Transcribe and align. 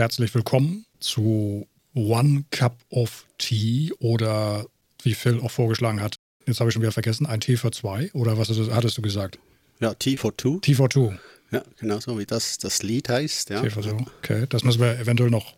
Herzlich 0.00 0.34
willkommen 0.34 0.86
zu 0.98 1.68
One 1.92 2.44
Cup 2.50 2.78
of 2.88 3.26
Tea 3.36 3.92
oder 3.98 4.64
wie 5.02 5.12
Phil 5.12 5.38
auch 5.40 5.50
vorgeschlagen 5.50 6.00
hat. 6.00 6.16
Jetzt 6.46 6.58
habe 6.58 6.70
ich 6.70 6.72
schon 6.72 6.80
wieder 6.80 6.90
vergessen, 6.90 7.26
ein 7.26 7.42
Tee 7.42 7.58
für 7.58 7.70
zwei 7.70 8.10
oder 8.14 8.38
was 8.38 8.48
hattest 8.48 8.96
du 8.96 9.02
gesagt? 9.02 9.38
Ja, 9.78 9.92
Tea 9.92 10.16
for 10.16 10.34
Two. 10.34 10.58
Tea 10.60 10.72
for 10.72 10.88
Two. 10.88 11.12
Ja, 11.50 11.62
genau 11.78 12.00
so 12.00 12.18
wie 12.18 12.24
das, 12.24 12.56
das 12.56 12.82
Lied 12.82 13.10
heißt. 13.10 13.50
Ja. 13.50 13.60
Tea 13.60 13.68
for 13.68 13.82
Two. 13.82 14.06
Okay, 14.22 14.46
das 14.48 14.64
müssen 14.64 14.80
wir 14.80 14.98
eventuell 14.98 15.28
noch 15.28 15.54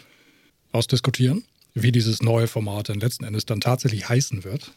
ausdiskutieren, 0.72 1.44
wie 1.74 1.92
dieses 1.92 2.20
neue 2.20 2.48
Format 2.48 2.88
dann 2.88 2.98
letzten 2.98 3.22
Endes 3.22 3.46
dann 3.46 3.60
tatsächlich 3.60 4.08
heißen 4.08 4.42
wird. 4.42 4.72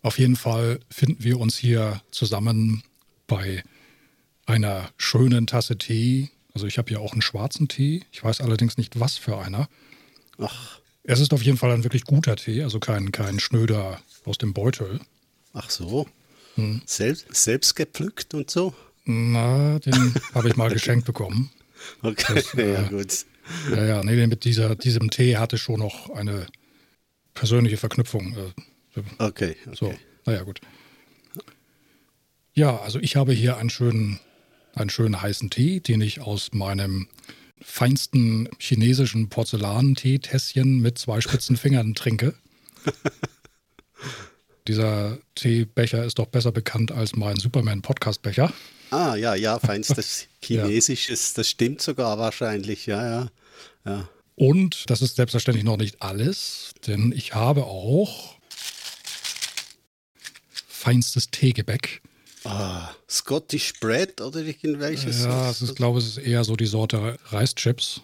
Auf 0.00 0.18
jeden 0.18 0.36
Fall 0.36 0.80
finden 0.88 1.22
wir 1.22 1.38
uns 1.38 1.58
hier 1.58 2.00
zusammen 2.12 2.82
bei 3.26 3.62
einer 4.46 4.88
schönen 4.96 5.46
Tasse 5.46 5.76
Tee. 5.76 6.30
Also 6.56 6.66
ich 6.66 6.78
habe 6.78 6.88
hier 6.88 7.02
auch 7.02 7.12
einen 7.12 7.20
schwarzen 7.20 7.68
Tee. 7.68 8.00
Ich 8.12 8.24
weiß 8.24 8.40
allerdings 8.40 8.78
nicht, 8.78 8.98
was 8.98 9.18
für 9.18 9.36
einer. 9.36 9.68
Ach. 10.38 10.80
Es 11.02 11.20
ist 11.20 11.34
auf 11.34 11.42
jeden 11.42 11.58
Fall 11.58 11.70
ein 11.70 11.84
wirklich 11.84 12.04
guter 12.04 12.34
Tee, 12.34 12.62
also 12.62 12.80
kein, 12.80 13.12
kein 13.12 13.40
Schnöder 13.40 14.00
aus 14.24 14.38
dem 14.38 14.54
Beutel. 14.54 15.00
Ach 15.52 15.68
so. 15.68 16.08
Hm. 16.54 16.80
Selbst, 16.86 17.26
selbst 17.34 17.76
gepflückt 17.76 18.32
und 18.32 18.50
so? 18.50 18.72
Na, 19.04 19.78
den 19.80 20.14
habe 20.34 20.48
ich 20.48 20.56
mal 20.56 20.70
geschenkt 20.70 21.04
bekommen. 21.04 21.50
Okay, 22.00 22.32
das, 22.34 22.54
äh, 22.54 22.72
ja 22.72 22.88
gut. 22.88 23.26
Ja, 23.72 23.84
ja, 23.84 24.02
nee, 24.02 24.26
mit 24.26 24.44
dieser, 24.44 24.76
diesem 24.76 25.10
Tee 25.10 25.36
hatte 25.36 25.58
schon 25.58 25.80
noch 25.80 26.08
eine 26.08 26.46
persönliche 27.34 27.76
Verknüpfung. 27.76 28.34
Äh, 28.34 29.00
okay, 29.18 29.56
okay. 29.66 29.74
So, 29.74 29.94
naja, 30.24 30.42
gut. 30.42 30.62
Ja, 32.54 32.78
also 32.78 32.98
ich 32.98 33.14
habe 33.14 33.34
hier 33.34 33.58
einen 33.58 33.68
schönen, 33.68 34.20
einen 34.76 34.90
schönen 34.90 35.20
heißen 35.20 35.50
Tee, 35.50 35.80
den 35.80 36.00
ich 36.00 36.20
aus 36.20 36.52
meinem 36.52 37.08
feinsten 37.60 38.48
chinesischen 38.58 39.28
Porzellanteetässchen 39.28 40.80
mit 40.80 40.98
zwei 40.98 41.20
spitzen 41.20 41.56
Fingern 41.56 41.94
trinke. 41.94 42.34
Dieser 44.68 45.18
Teebecher 45.34 46.04
ist 46.04 46.18
doch 46.18 46.26
besser 46.26 46.52
bekannt 46.52 46.92
als 46.92 47.16
mein 47.16 47.36
Superman-Podcast-Becher. 47.36 48.52
Ah, 48.90 49.14
ja, 49.16 49.34
ja, 49.34 49.58
feinstes 49.58 50.26
Chinesisches, 50.42 51.30
ja. 51.30 51.36
das 51.36 51.48
stimmt 51.48 51.80
sogar 51.80 52.18
wahrscheinlich, 52.18 52.86
ja, 52.86 53.04
ja, 53.04 53.30
ja. 53.84 54.08
Und 54.34 54.90
das 54.90 55.00
ist 55.00 55.16
selbstverständlich 55.16 55.64
noch 55.64 55.78
nicht 55.78 56.02
alles, 56.02 56.72
denn 56.86 57.12
ich 57.12 57.34
habe 57.34 57.64
auch 57.64 58.36
feinstes 60.68 61.30
Teegebäck. 61.30 62.02
Ah, 62.46 62.94
Scottish 63.08 63.74
Bread 63.80 64.20
oder 64.20 64.40
irgendwelches? 64.40 65.24
Ja, 65.24 65.50
ist, 65.50 65.62
ich 65.62 65.74
glaube, 65.74 65.98
es 65.98 66.06
ist 66.06 66.18
eher 66.18 66.44
so 66.44 66.56
die 66.56 66.66
Sorte 66.66 67.18
Reischips. 67.26 68.02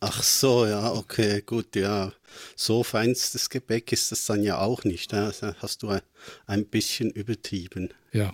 Ach 0.00 0.22
so, 0.22 0.66
ja, 0.66 0.92
okay, 0.92 1.42
gut, 1.44 1.76
ja. 1.76 2.12
So 2.56 2.82
feinstes 2.82 3.50
Gebäck 3.50 3.92
ist 3.92 4.12
das 4.12 4.24
dann 4.24 4.42
ja 4.42 4.58
auch 4.58 4.84
nicht. 4.84 5.12
Da 5.12 5.32
hast 5.58 5.82
du 5.82 5.98
ein 6.46 6.66
bisschen 6.66 7.10
übertrieben. 7.10 7.92
Ja, 8.12 8.32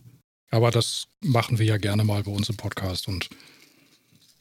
aber 0.51 0.70
das 0.70 1.09
machen 1.21 1.59
wir 1.59 1.67
ja 1.67 1.77
gerne 1.77 2.05
mal 2.05 2.23
bei 2.23 2.31
uns 2.31 2.48
im 2.48 2.56
Podcast 2.56 3.09
und 3.09 3.28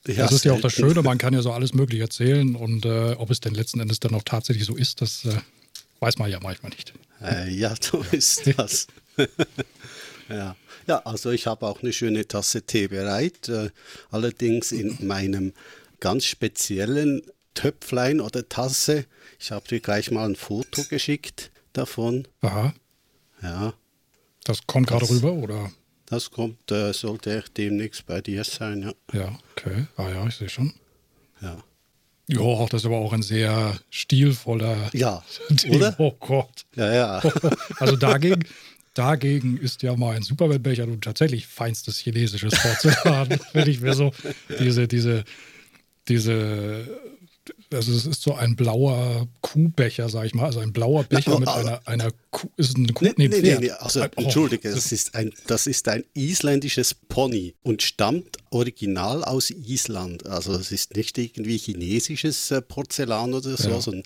ja, 0.07 0.15
das 0.17 0.33
ist 0.33 0.45
ja 0.45 0.53
auch 0.53 0.61
das 0.61 0.73
Schöne, 0.73 1.01
man 1.01 1.17
kann 1.17 1.33
ja 1.33 1.41
so 1.41 1.51
alles 1.51 1.73
Mögliche 1.73 2.03
erzählen 2.03 2.55
und 2.55 2.85
äh, 2.85 3.13
ob 3.13 3.31
es 3.31 3.39
denn 3.39 3.55
letzten 3.55 3.79
Endes 3.79 3.99
dann 3.99 4.13
auch 4.13 4.21
tatsächlich 4.23 4.65
so 4.65 4.75
ist, 4.75 5.01
das 5.01 5.25
äh, 5.25 5.35
weiß 5.99 6.19
man 6.19 6.29
ja 6.29 6.39
manchmal 6.39 6.69
nicht. 6.69 6.93
Äh, 7.21 7.51
ja, 7.51 7.73
so 7.79 8.05
ist 8.11 8.43
das. 8.55 8.85
ja. 10.29 10.55
ja, 10.87 10.99
also 11.05 11.31
ich 11.31 11.47
habe 11.47 11.65
auch 11.65 11.81
eine 11.81 11.93
schöne 11.93 12.27
Tasse 12.27 12.63
Tee 12.63 12.87
bereit, 12.87 13.49
äh, 13.49 13.69
allerdings 14.11 14.71
in 14.71 14.97
meinem 15.05 15.53
ganz 15.99 16.25
speziellen 16.25 17.21
Töpflein 17.53 18.21
oder 18.21 18.47
Tasse. 18.47 19.05
Ich 19.39 19.51
habe 19.51 19.67
dir 19.67 19.79
gleich 19.79 20.11
mal 20.11 20.27
ein 20.27 20.35
Foto 20.35 20.83
geschickt 20.89 21.51
davon. 21.73 22.27
Aha. 22.41 22.73
Ja. 23.41 23.73
Das 24.43 24.65
kommt 24.67 24.87
gerade 24.87 25.09
rüber, 25.09 25.33
oder? 25.33 25.71
Das 26.05 26.29
kommt, 26.29 26.71
äh, 26.71 26.93
sollte 26.93 27.43
demnächst 27.57 28.05
bei 28.05 28.21
dir 28.21 28.43
sein, 28.43 28.83
ja. 28.83 29.19
Ja, 29.19 29.39
okay. 29.55 29.87
Ah 29.97 30.09
ja, 30.09 30.27
ich 30.27 30.35
sehe 30.35 30.49
schon. 30.49 30.73
Ja. 31.41 31.63
Ja, 32.27 32.65
das 32.67 32.81
ist 32.81 32.85
aber 32.85 32.97
auch 32.97 33.13
ein 33.13 33.21
sehr 33.21 33.79
stilvoller. 33.89 34.89
Ja, 34.93 35.23
oder? 35.69 35.95
Oh 35.99 36.11
Gott. 36.19 36.65
Ja, 36.75 36.93
ja. 36.93 37.21
Also 37.79 37.95
dagegen, 37.95 38.43
dagegen 38.95 39.57
ist 39.57 39.83
ja 39.83 39.95
mein 39.95 40.23
Superman-Becher 40.23 40.87
nun 40.87 41.01
tatsächlich 41.01 41.45
feinstes 41.45 41.99
chinesisches 41.99 42.53
Porzellan. 42.59 43.39
Wenn 43.53 43.69
ich 43.69 43.81
mir 43.81 43.93
so 43.93 44.11
diese, 44.59 44.87
diese, 44.87 45.23
diese 46.07 46.87
also 47.71 47.91
es 47.91 48.05
ist 48.05 48.21
so 48.21 48.33
ein 48.33 48.55
blauer 48.55 49.27
Kuhbecher, 49.41 50.09
sag 50.09 50.25
ich 50.25 50.33
mal, 50.33 50.45
also 50.45 50.59
ein 50.59 50.73
blauer 50.73 51.03
Becher 51.03 51.31
Na, 51.31 51.35
oh, 51.35 51.39
mit 51.39 51.47
also, 51.47 51.67
einer, 51.67 51.87
einer 51.87 52.11
Kuh, 52.31 52.49
ist 52.57 52.69
es 52.69 52.75
eine 52.75 52.87
Kuh? 52.93 53.05
Nee, 53.05 53.13
nee, 53.17 53.27
nee, 53.27 53.57
nee 53.59 53.71
also 53.71 54.01
ein, 54.01 54.09
oh, 54.15 54.21
entschuldige, 54.21 54.71
das 54.71 54.91
ist, 54.91 55.15
ein, 55.15 55.31
das 55.47 55.67
ist 55.67 55.87
ein 55.87 56.03
isländisches 56.13 56.93
Pony 56.93 57.53
und 57.63 57.81
stammt 57.81 58.37
original 58.49 59.23
aus 59.23 59.51
Island. 59.51 60.25
Also 60.25 60.53
es 60.53 60.71
ist 60.71 60.95
nicht 60.95 61.17
irgendwie 61.17 61.57
chinesisches 61.57 62.51
äh, 62.51 62.61
Porzellan 62.61 63.33
oder 63.33 63.57
so, 63.57 63.69
ja. 63.69 63.81
sondern 63.81 64.03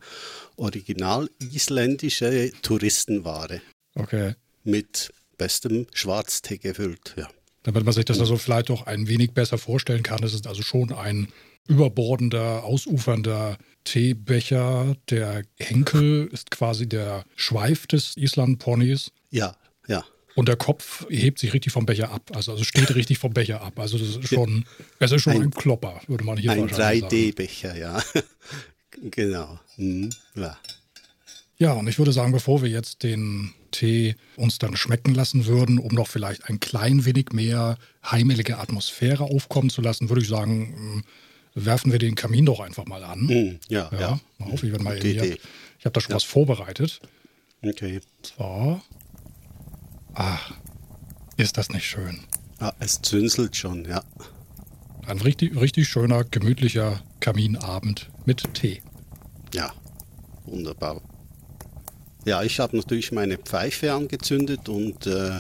original 0.57 1.29
isländische 1.39 2.51
Touristenware. 2.61 3.61
Okay. 3.95 4.35
Mit 4.63 5.11
bestem 5.37 5.87
Schwarztee 5.93 6.57
gefüllt, 6.57 7.13
ja. 7.17 7.27
Damit 7.63 7.83
man 7.83 7.93
sich 7.93 8.05
das 8.05 8.19
also 8.19 8.37
vielleicht 8.37 8.71
auch 8.71 8.87
ein 8.87 9.07
wenig 9.07 9.31
besser 9.31 9.57
vorstellen 9.57 10.03
kann, 10.03 10.23
ist 10.23 10.33
es 10.33 10.47
also 10.47 10.61
schon 10.61 10.93
ein 10.93 11.27
überbordender, 11.67 12.63
ausufernder 12.63 13.57
Teebecher. 13.83 14.95
Der 15.09 15.43
Henkel 15.57 16.29
ist 16.31 16.51
quasi 16.51 16.87
der 16.87 17.25
Schweif 17.35 17.85
des 17.85 18.15
Island-Ponys. 18.17 19.11
Ja, 19.29 19.55
ja. 19.87 20.05
Und 20.35 20.47
der 20.47 20.55
Kopf 20.55 21.05
hebt 21.09 21.39
sich 21.39 21.53
richtig 21.53 21.73
vom 21.73 21.85
Becher 21.85 22.11
ab. 22.11 22.31
Also, 22.33 22.53
also 22.53 22.63
steht 22.63 22.95
richtig 22.95 23.19
vom 23.19 23.33
Becher 23.33 23.61
ab. 23.61 23.77
Also 23.77 23.97
das 23.97 24.15
ist 24.15 24.29
schon, 24.29 24.65
es 24.99 25.11
ist 25.11 25.21
schon 25.21 25.33
ein, 25.33 25.41
ein 25.43 25.51
Klopper, 25.51 26.01
würde 26.07 26.23
man 26.23 26.37
hier 26.37 26.51
ein 26.51 26.61
wahrscheinlich 26.61 27.01
sagen. 27.01 27.13
Ein 27.13 27.33
3D-Becher, 27.33 27.77
ja. 27.77 28.01
genau. 29.11 29.59
Mhm. 29.75 30.09
Ja. 30.35 30.57
Ja, 31.57 31.73
und 31.73 31.87
ich 31.87 31.97
würde 31.97 32.13
sagen, 32.13 32.31
bevor 32.31 32.61
wir 32.61 32.69
jetzt 32.69 33.03
den 33.03 33.53
Tee 33.71 34.15
uns 34.35 34.59
dann 34.59 34.75
schmecken 34.75 35.13
lassen 35.13 35.45
würden, 35.45 35.79
um 35.79 35.93
noch 35.93 36.07
vielleicht 36.07 36.45
ein 36.49 36.59
klein 36.59 37.05
wenig 37.05 37.31
mehr 37.31 37.77
heimelige 38.03 38.57
Atmosphäre 38.57 39.23
aufkommen 39.23 39.69
zu 39.69 39.81
lassen, 39.81 40.09
würde 40.09 40.21
ich 40.21 40.27
sagen, 40.27 41.03
werfen 41.53 41.91
wir 41.91 41.99
den 41.99 42.15
Kamin 42.15 42.45
doch 42.45 42.59
einfach 42.59 42.85
mal 42.85 43.03
an. 43.03 43.21
Mm, 43.21 43.59
ja, 43.67 43.89
ja. 43.91 43.99
ja. 43.99 44.19
Mal 44.37 44.51
auf, 44.51 44.63
ich 44.63 44.79
mal 44.79 44.99
hier, 44.99 45.23
ich 45.23 45.85
habe 45.85 45.93
da 45.93 46.01
schon 46.01 46.11
ja. 46.11 46.15
was 46.15 46.23
vorbereitet. 46.23 47.01
Okay. 47.61 48.01
Zwar. 48.21 48.81
Ach, 50.13 50.53
ist 51.37 51.57
das 51.57 51.69
nicht 51.69 51.85
schön? 51.85 52.19
Ah, 52.59 52.73
es 52.79 53.01
zünselt 53.01 53.55
schon, 53.55 53.85
ja. 53.85 54.03
Ein 55.05 55.19
richtig, 55.21 55.55
richtig 55.59 55.87
schöner, 55.87 56.23
gemütlicher 56.23 57.01
Kaminabend 57.19 58.09
mit 58.25 58.53
Tee. 58.53 58.81
Ja, 59.53 59.73
wunderbar. 60.45 61.01
Ja, 62.25 62.43
ich 62.43 62.59
habe 62.59 62.75
natürlich 62.77 63.11
meine 63.11 63.37
Pfeife 63.37 63.93
angezündet 63.93 64.69
und 64.69 65.07
äh, 65.07 65.39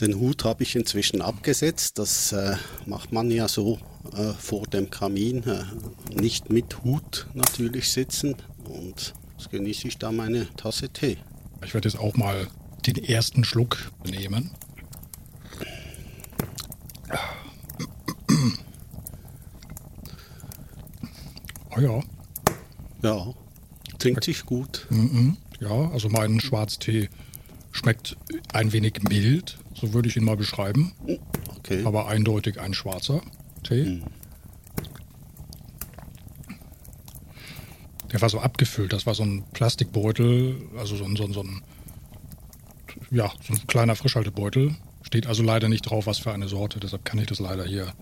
den 0.00 0.18
Hut 0.18 0.44
habe 0.44 0.64
ich 0.64 0.74
inzwischen 0.74 1.22
abgesetzt. 1.22 1.98
Das 1.98 2.32
äh, 2.32 2.56
macht 2.86 3.12
man 3.12 3.30
ja 3.30 3.46
so 3.46 3.78
äh, 4.16 4.32
vor 4.32 4.66
dem 4.66 4.90
Kamin, 4.90 5.44
äh, 5.44 5.64
nicht 6.20 6.50
mit 6.50 6.82
Hut 6.82 7.26
natürlich 7.34 7.90
sitzen. 7.90 8.36
Und 8.64 9.14
jetzt 9.38 9.50
genieße 9.50 9.88
ich 9.88 9.98
da 9.98 10.10
meine 10.10 10.48
Tasse 10.56 10.88
Tee. 10.88 11.18
Ich 11.64 11.72
werde 11.74 11.88
jetzt 11.88 11.98
auch 11.98 12.16
mal 12.16 12.48
den 12.86 12.96
ersten 12.96 13.44
Schluck 13.44 13.90
nehmen. 14.04 14.50
Oh 21.76 21.80
ja. 21.80 22.00
Ja, 23.02 23.34
trinkt 23.98 24.24
sich 24.24 24.44
gut. 24.44 24.86
Mhm. 24.90 25.36
Ja, 25.64 25.90
also 25.90 26.10
mein 26.10 26.40
Schwarztee 26.40 27.08
schmeckt 27.72 28.16
ein 28.52 28.72
wenig 28.72 29.02
mild, 29.08 29.58
so 29.74 29.94
würde 29.94 30.08
ich 30.08 30.16
ihn 30.16 30.24
mal 30.24 30.36
beschreiben. 30.36 30.92
Okay. 31.56 31.82
Aber 31.86 32.06
eindeutig 32.06 32.60
ein 32.60 32.74
schwarzer 32.74 33.22
Tee. 33.62 33.84
Mhm. 33.84 34.04
Der 38.12 38.20
war 38.20 38.28
so 38.28 38.40
abgefüllt, 38.40 38.92
das 38.92 39.06
war 39.06 39.14
so 39.14 39.24
ein 39.24 39.42
Plastikbeutel, 39.54 40.56
also 40.76 40.96
so 40.96 41.04
ein, 41.04 41.16
so 41.16 41.24
ein, 41.24 41.32
so 41.32 41.42
ein 41.42 41.62
ja, 43.10 43.32
so 43.42 43.54
ein 43.54 43.66
kleiner 43.66 43.96
Frischhaltebeutel. 43.96 44.76
Steht 45.02 45.26
also 45.26 45.42
leider 45.42 45.68
nicht 45.68 45.82
drauf, 45.82 46.06
was 46.06 46.18
für 46.18 46.32
eine 46.32 46.46
Sorte, 46.46 46.78
deshalb 46.78 47.04
kann 47.04 47.18
ich 47.18 47.26
das 47.26 47.40
leider 47.40 47.64
hier 47.64 47.92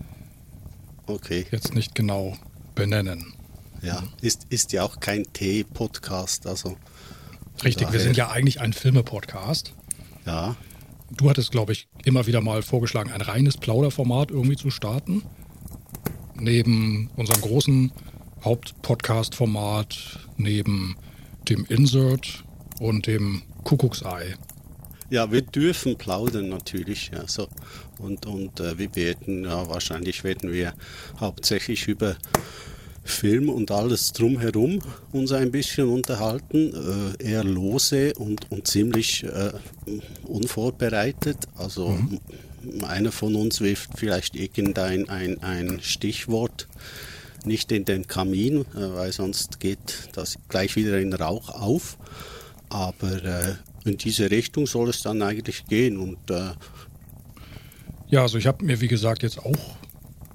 okay. 1.07 1.45
jetzt 1.51 1.73
nicht 1.73 1.95
genau 1.95 2.37
benennen. 2.75 3.33
Ja, 3.81 4.03
ist, 4.21 4.47
ist 4.49 4.71
ja 4.71 4.83
auch 4.83 4.99
kein 4.99 5.23
Tee-Podcast, 5.33 6.45
also. 6.47 6.77
Richtig, 7.63 7.91
wir 7.91 7.99
sind 7.99 8.17
ja 8.17 8.29
eigentlich 8.29 8.59
ein 8.61 8.73
Filme-Podcast. 8.73 9.73
Ja. 10.25 10.55
Du 11.11 11.29
hattest, 11.29 11.51
glaube 11.51 11.71
ich, 11.73 11.87
immer 12.05 12.25
wieder 12.27 12.41
mal 12.41 12.61
vorgeschlagen, 12.63 13.11
ein 13.11 13.21
reines 13.21 13.57
Plauderformat 13.57 14.31
irgendwie 14.31 14.55
zu 14.57 14.69
starten. 14.69 15.23
neben 16.35 17.09
unserem 17.15 17.41
großen 17.41 17.91
Hauptpodcast-Format, 18.43 20.19
neben 20.37 20.97
dem 21.47 21.65
Insert 21.69 22.43
und 22.79 23.07
dem 23.07 23.43
Kuckucksei. 23.63 24.35
Ja, 25.09 25.31
wir 25.31 25.41
dürfen 25.43 25.97
plaudern 25.97 26.49
natürlich. 26.49 27.11
Ja, 27.13 27.27
so. 27.27 27.47
Und, 27.99 28.25
und 28.25 28.59
äh, 28.59 28.77
wir 28.77 28.95
werden, 28.95 29.43
ja, 29.45 29.69
wahrscheinlich 29.69 30.23
werden 30.23 30.51
wir 30.51 30.73
hauptsächlich 31.19 31.87
über 31.87 32.15
Film 33.03 33.49
und 33.49 33.69
alles 33.69 34.13
drumherum 34.13 34.79
uns 35.11 35.31
ein 35.31 35.51
bisschen 35.51 35.89
unterhalten, 35.89 37.15
äh, 37.19 37.31
eher 37.31 37.43
lose 37.43 38.13
und, 38.13 38.49
und 38.49 38.67
ziemlich 38.67 39.23
äh, 39.23 39.51
unvorbereitet. 40.25 41.37
Also 41.57 41.89
mhm. 41.89 42.83
einer 42.83 43.11
von 43.11 43.35
uns 43.35 43.59
wirft 43.59 43.97
vielleicht 43.97 44.35
irgendein 44.35 45.09
ein, 45.09 45.43
ein 45.43 45.79
Stichwort 45.81 46.67
nicht 47.45 47.73
in 47.73 47.83
den 47.83 48.07
Kamin, 48.07 48.61
äh, 48.61 48.93
weil 48.93 49.11
sonst 49.11 49.59
geht 49.59 50.09
das 50.13 50.37
gleich 50.47 50.77
wieder 50.77 50.97
in 50.99 51.13
Rauch 51.13 51.49
auf. 51.49 51.97
Aber 52.69 53.23
äh, 53.23 53.55
in 53.83 53.97
diese 53.97 54.31
Richtung 54.31 54.65
soll 54.65 54.89
es 54.89 55.01
dann 55.01 55.21
eigentlich 55.21 55.65
gehen. 55.65 55.97
Und, 55.97 56.31
äh, 56.31 56.51
ja, 58.07 58.21
also 58.21 58.37
ich 58.37 58.47
habe 58.47 58.63
mir 58.63 58.79
wie 58.79 58.87
gesagt 58.87 59.23
jetzt 59.23 59.39
auch 59.39 59.75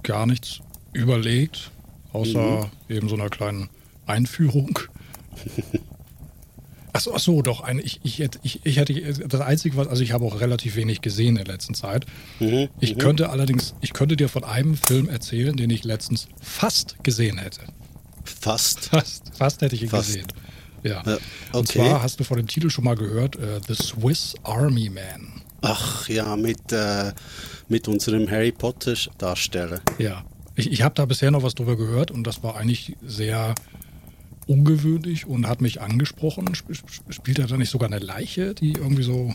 gar 0.03 0.27
nichts 0.27 0.61
überlegt 0.93 1.71
außer 2.19 2.41
mhm. 2.89 2.95
eben 2.95 3.09
so 3.09 3.15
einer 3.15 3.31
kleinen 3.31 3.69
Einführung. 4.07 4.79
Achso, 6.93 7.13
ach 7.15 7.21
so, 7.21 7.43
doch. 7.43 7.61
Eine, 7.61 7.83
ich, 7.83 8.01
ich, 8.03 8.21
ich, 8.43 8.61
ich 8.65 8.77
hätte 8.77 8.95
das 9.29 9.41
Einzige, 9.41 9.77
was, 9.77 9.87
also 9.87 10.03
ich 10.03 10.13
habe 10.13 10.25
auch 10.25 10.41
relativ 10.41 10.75
wenig 10.75 11.01
gesehen 11.01 11.37
in 11.37 11.45
der 11.45 11.55
letzten 11.55 11.75
Zeit. 11.75 12.07
Mhm. 12.41 12.69
Ich 12.81 12.97
mhm. 12.97 12.99
könnte 12.99 13.31
allerdings, 13.31 13.75
ich 13.81 13.93
könnte 13.93 14.17
dir 14.17 14.29
von 14.29 14.43
einem 14.43 14.75
Film 14.75 15.09
erzählen, 15.09 15.57
den 15.57 15.71
ich 15.71 15.85
letztens 15.85 16.29
fast 16.41 16.97
gesehen 17.05 17.39
hätte. 17.39 17.61
Fast? 18.25 18.87
Fast, 18.87 19.33
fast 19.37 19.61
hätte 19.63 19.77
ich 19.77 19.83
ihn 19.83 19.91
fast. 19.91 20.09
gesehen. 20.09 20.27
Ja. 20.83 21.03
ja. 21.07 21.15
Okay. 21.15 21.59
Und 21.59 21.69
zwar 21.69 22.03
hast 22.03 22.21
du 22.21 22.25
von 22.25 22.37
dem 22.37 22.47
Titel 22.47 22.71
schon 22.71 22.85
mal 22.85 22.97
gehört, 22.97 23.37
uh, 23.37 23.61
The 23.67 23.75
Swiss 23.75 24.35
Army 24.43 24.91
Man. 24.91 25.43
Ach 25.61 26.09
ja, 26.09 26.37
mit, 26.37 26.73
äh, 26.73 27.13
mit 27.69 27.89
unserem 27.89 28.31
Harry 28.31 28.53
Potter 28.53 28.95
Darsteller. 29.19 29.81
Ja, 29.99 30.25
ich, 30.59 30.73
ich 30.73 30.83
habe 30.83 30.95
da 30.95 31.07
bisher 31.07 31.31
noch 31.31 31.43
was 31.43 31.55
drüber 31.55 31.77
gehört 31.77 32.11
und 32.11 32.27
das 32.27 32.43
war 32.43 32.57
eigentlich 32.57 32.97
sehr 33.07 33.55
ungewöhnlich 34.47 35.27
und 35.27 35.47
hat 35.47 35.61
mich 35.61 35.81
angesprochen. 35.81 36.51
Spielt 37.11 37.39
er 37.39 37.47
da 37.47 37.57
nicht 37.57 37.71
sogar 37.71 37.89
eine 37.89 37.99
Leiche, 37.99 38.55
die 38.55 38.73
irgendwie 38.73 39.03
so. 39.03 39.35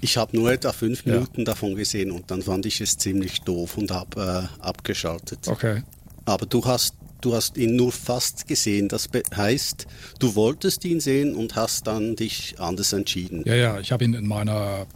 Ich 0.00 0.16
habe 0.16 0.36
nur 0.36 0.52
etwa 0.52 0.72
fünf 0.72 1.04
Minuten 1.04 1.40
ja. 1.40 1.44
davon 1.44 1.74
gesehen 1.74 2.12
und 2.12 2.30
dann 2.30 2.40
fand 2.42 2.66
ich 2.66 2.80
es 2.80 2.96
ziemlich 2.96 3.40
doof 3.42 3.76
und 3.76 3.90
habe 3.90 4.48
äh, 4.60 4.62
abgeschaltet. 4.62 5.48
Okay. 5.48 5.82
Aber 6.24 6.46
du 6.46 6.64
hast, 6.64 6.94
du 7.20 7.34
hast 7.34 7.56
ihn 7.56 7.74
nur 7.74 7.90
fast 7.90 8.46
gesehen. 8.46 8.88
Das 8.88 9.08
heißt, 9.34 9.88
du 10.20 10.36
wolltest 10.36 10.84
ihn 10.84 11.00
sehen 11.00 11.34
und 11.34 11.56
hast 11.56 11.88
dann 11.88 12.14
dich 12.14 12.60
anders 12.60 12.92
entschieden. 12.92 13.42
Ja, 13.44 13.56
ja, 13.56 13.80
ich 13.80 13.90
habe 13.90 14.04
ihn 14.04 14.14
in 14.14 14.28
meiner 14.28 14.86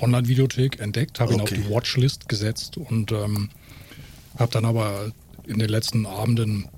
Online-Videothek 0.00 0.80
entdeckt, 0.80 1.20
habe 1.20 1.34
ihn 1.34 1.40
auf 1.40 1.50
die 1.50 1.68
Watchlist 1.68 2.28
gesetzt 2.28 2.76
und 2.76 3.12
ähm, 3.12 3.50
habe 4.38 4.52
dann 4.52 4.64
aber 4.64 5.12
in 5.46 5.58
den 5.58 5.68
letzten 5.68 6.06
Abenden, 6.06 6.68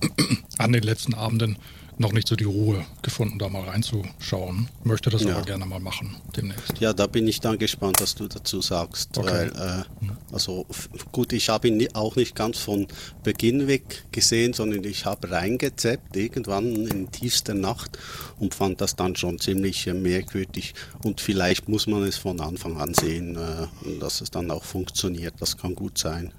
an 0.58 0.72
den 0.72 0.82
letzten 0.82 1.14
Abenden 1.14 1.58
noch 2.02 2.12
nicht 2.12 2.28
so 2.28 2.36
die 2.36 2.44
Ruhe 2.44 2.84
gefunden, 3.00 3.38
da 3.38 3.48
mal 3.48 3.62
reinzuschauen. 3.62 4.68
Möchte 4.84 5.08
das 5.08 5.22
ja. 5.22 5.36
aber 5.36 5.46
gerne 5.46 5.64
mal 5.64 5.80
machen 5.80 6.16
demnächst. 6.36 6.78
Ja, 6.80 6.92
da 6.92 7.06
bin 7.06 7.26
ich 7.26 7.40
dann 7.40 7.58
gespannt, 7.58 8.00
was 8.00 8.14
du 8.14 8.28
dazu 8.28 8.60
sagst. 8.60 9.16
Okay. 9.16 9.30
Weil, 9.30 9.48
äh, 9.48 10.34
also 10.34 10.66
gut, 11.12 11.32
ich 11.32 11.48
habe 11.48 11.68
ihn 11.68 11.88
auch 11.94 12.16
nicht 12.16 12.34
ganz 12.34 12.58
von 12.58 12.86
Beginn 13.22 13.68
weg 13.68 14.04
gesehen, 14.12 14.52
sondern 14.52 14.84
ich 14.84 15.06
habe 15.06 15.30
reingezappt 15.30 16.16
irgendwann 16.16 16.86
in 16.86 17.10
tiefster 17.10 17.54
Nacht 17.54 17.98
und 18.38 18.54
fand 18.54 18.80
das 18.80 18.96
dann 18.96 19.16
schon 19.16 19.38
ziemlich 19.38 19.86
äh, 19.86 19.94
merkwürdig. 19.94 20.74
Und 21.02 21.20
vielleicht 21.20 21.68
muss 21.68 21.86
man 21.86 22.02
es 22.02 22.16
von 22.16 22.40
Anfang 22.40 22.78
an 22.78 22.92
sehen, 22.92 23.36
äh, 23.36 23.98
dass 24.00 24.20
es 24.20 24.30
dann 24.30 24.50
auch 24.50 24.64
funktioniert. 24.64 25.34
Das 25.38 25.56
kann 25.56 25.74
gut 25.74 25.96
sein. 25.96 26.32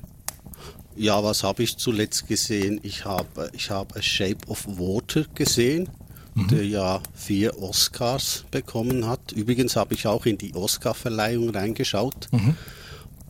Ja, 0.96 1.24
was 1.24 1.44
habe 1.44 1.64
ich 1.64 1.78
zuletzt 1.78 2.28
gesehen? 2.28 2.80
Ich 2.84 3.06
habe 3.06 3.50
ich 3.54 3.70
hab 3.72 3.96
A 3.96 4.02
Shape 4.02 4.48
of 4.48 4.66
Water 4.68 5.26
gesehen, 5.34 5.90
mhm. 6.36 6.48
der 6.50 6.66
ja 6.66 7.02
vier 7.14 7.62
Oscars 7.62 8.46
bekommen 8.52 9.08
hat. 9.08 9.32
Übrigens 9.32 9.76
habe 9.76 9.96
ich 9.96 10.06
auch 10.06 10.26
in 10.26 10.38
die 10.38 10.54
Oscar-Verleihung 10.54 11.50
reingeschaut. 11.50 12.28
Mhm. 12.32 12.56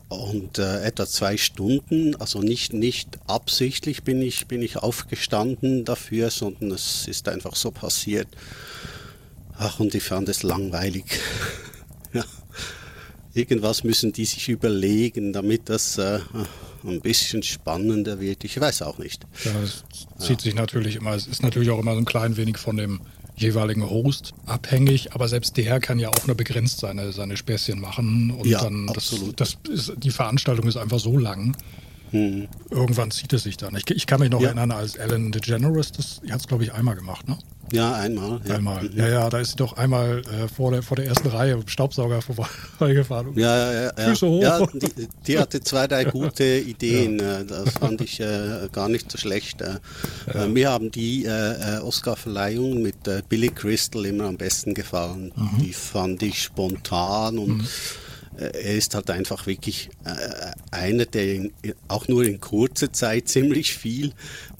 Und 0.08 0.58
äh, 0.58 0.82
etwa 0.84 1.06
zwei 1.06 1.36
Stunden, 1.36 2.14
also 2.16 2.40
nicht, 2.40 2.72
nicht 2.74 3.18
absichtlich 3.26 4.04
bin 4.04 4.20
ich, 4.20 4.46
bin 4.46 4.62
ich 4.62 4.76
aufgestanden 4.76 5.84
dafür, 5.84 6.30
sondern 6.30 6.70
es 6.70 7.08
ist 7.08 7.28
einfach 7.28 7.56
so 7.56 7.70
passiert. 7.70 8.28
Ach, 9.56 9.80
und 9.80 9.94
ich 9.94 10.02
fand 10.02 10.28
es 10.28 10.42
langweilig. 10.42 11.04
ja. 12.12 12.24
Irgendwas 13.32 13.82
müssen 13.82 14.12
die 14.12 14.26
sich 14.26 14.48
überlegen, 14.48 15.32
damit 15.32 15.68
das 15.68 15.98
äh, 15.98 16.20
ein 16.84 17.00
bisschen 17.00 17.42
spannender 17.42 18.20
wird. 18.20 18.44
Ich 18.44 18.60
weiß 18.60 18.82
auch 18.82 18.98
nicht. 18.98 19.26
Ja, 19.44 19.52
es 19.62 19.84
zieht 20.18 20.40
ja. 20.40 20.44
sich 20.44 20.54
natürlich 20.54 20.96
immer, 20.96 21.14
es 21.14 21.26
ist 21.26 21.42
natürlich 21.42 21.70
auch 21.70 21.78
immer 21.78 21.92
so 21.94 21.98
ein 21.98 22.04
klein 22.04 22.36
wenig 22.36 22.58
von 22.58 22.76
dem 22.76 23.00
jeweiligen 23.36 23.88
Host 23.88 24.32
abhängig, 24.46 25.12
aber 25.12 25.28
selbst 25.28 25.56
der 25.56 25.80
kann 25.80 25.98
ja 25.98 26.08
auch 26.08 26.26
nur 26.26 26.36
begrenzt 26.36 26.78
seine, 26.80 27.12
seine 27.12 27.36
Späßchen 27.36 27.80
machen. 27.80 28.30
Und 28.30 28.46
ja, 28.46 28.62
dann 28.62 28.86
das, 28.86 28.96
absolut. 28.96 29.40
Das 29.40 29.58
ist, 29.68 29.92
die 29.96 30.10
Veranstaltung 30.10 30.66
ist 30.66 30.76
einfach 30.76 31.00
so 31.00 31.18
lang. 31.18 31.56
Hm. 32.10 32.46
Irgendwann 32.70 33.10
zieht 33.10 33.32
es 33.32 33.42
sich 33.42 33.56
dann. 33.56 33.74
Ich, 33.74 33.90
ich 33.90 34.06
kann 34.06 34.20
mich 34.20 34.30
noch 34.30 34.40
ja. 34.40 34.48
erinnern, 34.48 34.70
als 34.70 34.94
Ellen 34.94 35.32
DeGeneres, 35.32 35.90
das 35.92 36.20
hat 36.30 36.40
es, 36.40 36.46
glaube 36.46 36.62
ich, 36.62 36.72
einmal 36.72 36.94
gemacht, 36.94 37.28
ne? 37.28 37.36
Ja, 37.72 37.94
einmal. 37.94 38.40
Ja. 38.46 38.56
Einmal. 38.56 38.90
Ja, 38.94 39.08
ja, 39.08 39.30
da 39.30 39.38
ist 39.38 39.50
sie 39.50 39.56
doch 39.56 39.76
einmal 39.76 40.20
äh, 40.20 40.48
vor, 40.48 40.70
der, 40.70 40.82
vor 40.82 40.96
der 40.96 41.06
ersten 41.06 41.28
Reihe 41.28 41.56
mit 41.56 41.66
dem 41.66 41.68
Staubsauger 41.68 42.20
vorbeigefahren. 42.78 43.36
Ja, 43.36 43.72
ja, 43.72 43.82
ja. 43.84 43.92
Füße 43.96 44.28
hoch. 44.28 44.42
Ja, 44.42 44.66
die, 44.72 45.08
die, 45.26 45.38
hatte 45.38 45.60
zwei, 45.60 45.86
drei 45.86 46.04
gute 46.04 46.44
Ideen. 46.66 47.18
Ja. 47.18 47.40
Äh, 47.40 47.44
das 47.44 47.70
fand 47.70 48.00
ich 48.00 48.20
äh, 48.20 48.68
gar 48.72 48.88
nicht 48.88 49.10
so 49.10 49.18
schlecht. 49.18 49.62
Äh. 49.62 49.76
Äh, 50.32 50.48
mir 50.48 50.70
haben 50.70 50.90
die 50.90 51.24
äh, 51.24 51.78
Oscar-Verleihungen 51.80 52.82
mit 52.82 52.96
Billy 53.28 53.48
Crystal 53.48 54.04
immer 54.06 54.24
am 54.24 54.36
besten 54.36 54.74
gefallen. 54.74 55.32
Mhm. 55.34 55.58
Die 55.60 55.72
fand 55.72 56.22
ich 56.22 56.42
spontan 56.42 57.38
und 57.38 57.58
mhm 57.58 57.66
er 58.38 58.74
ist 58.74 58.94
halt 58.94 59.10
einfach 59.10 59.46
wirklich 59.46 59.90
äh, 60.04 60.52
einer, 60.70 61.06
der 61.06 61.34
in, 61.34 61.52
auch 61.88 62.08
nur 62.08 62.24
in 62.24 62.40
kurzer 62.40 62.92
Zeit 62.92 63.28
ziemlich 63.28 63.74
viel, 63.74 64.12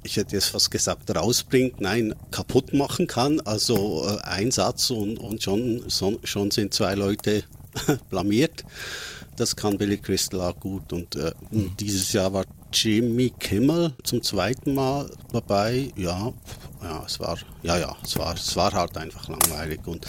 ich 0.05 0.17
hätte 0.17 0.37
jetzt 0.37 0.49
fast 0.49 0.71
gesagt, 0.71 1.15
rausbringt, 1.15 1.81
nein, 1.81 2.15
kaputt 2.31 2.75
machen 2.75 3.07
kann. 3.07 3.41
Also 3.41 4.07
äh, 4.07 4.21
ein 4.23 4.51
Satz 4.51 4.91
und, 4.91 5.19
und 5.19 5.43
schon, 5.43 5.83
so, 5.89 6.19
schon 6.23 6.51
sind 6.51 6.75
zwei 6.75 6.95
Leute 6.95 7.43
blamiert. 8.11 8.65
Das 9.37 9.57
kann 9.57 9.79
Billy 9.79 9.99
Crystal 9.99 10.41
auch 10.41 10.61
gut. 10.61 10.93
Und 10.93 11.17
äh, 11.17 11.33
mhm. 11.51 11.73
dieses 11.81 12.13
Jahr 12.13 12.33
war 12.33 12.45
Jimmy 12.73 13.31
Kimmel 13.31 13.95
zum 14.05 14.23
zweiten 14.23 14.75
Mal 14.75 15.11
dabei. 15.33 15.91
Ja, 15.97 16.33
ja, 16.83 17.03
es 17.07 17.19
war, 17.19 17.39
ja, 17.63 17.79
ja, 17.79 17.97
es 18.05 18.17
war, 18.19 18.35
es 18.35 18.55
war 18.55 18.73
halt 18.73 18.97
einfach 18.97 19.29
langweilig. 19.29 19.81
Und 19.87 20.07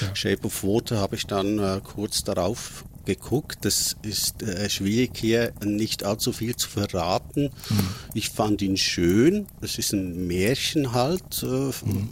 ja. 0.00 0.14
Shape 0.14 0.44
of 0.44 0.64
Water 0.64 0.98
habe 0.98 1.16
ich 1.16 1.26
dann 1.26 1.58
äh, 1.58 1.80
kurz 1.82 2.24
darauf 2.24 2.84
geguckt. 3.06 3.58
Das 3.62 3.96
ist 4.02 4.42
äh, 4.42 4.68
schwierig 4.68 5.12
hier 5.16 5.52
nicht 5.64 6.04
allzu 6.04 6.32
viel 6.32 6.54
zu 6.56 6.68
verraten. 6.68 7.50
Mhm. 7.70 7.88
Ich 8.12 8.30
fand 8.30 8.60
ihn 8.60 8.76
schön. 8.76 9.46
Es 9.62 9.78
ist 9.78 9.92
ein 9.92 10.26
Märchen 10.26 10.92
halt. 10.92 11.42
Äh, 11.42 11.46
mhm. 11.46 12.10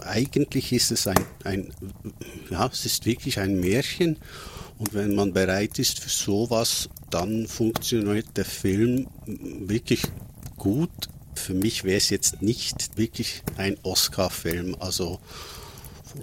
Eigentlich 0.00 0.72
ist 0.72 0.92
es 0.92 1.08
ein, 1.08 1.24
ein, 1.42 1.72
ja, 2.50 2.66
es 2.72 2.86
ist 2.86 3.06
wirklich 3.06 3.40
ein 3.40 3.58
Märchen. 3.58 4.18
Und 4.78 4.94
wenn 4.94 5.14
man 5.14 5.32
bereit 5.32 5.78
ist 5.78 6.00
für 6.00 6.10
sowas, 6.10 6.88
dann 7.10 7.46
funktioniert 7.46 8.36
der 8.36 8.44
Film 8.44 9.08
wirklich 9.26 10.02
gut. 10.56 10.90
Für 11.34 11.54
mich 11.54 11.84
wäre 11.84 11.96
es 11.96 12.10
jetzt 12.10 12.42
nicht 12.42 12.96
wirklich 12.98 13.42
ein 13.56 13.76
Oscar-Film. 13.82 14.76
Also 14.78 15.20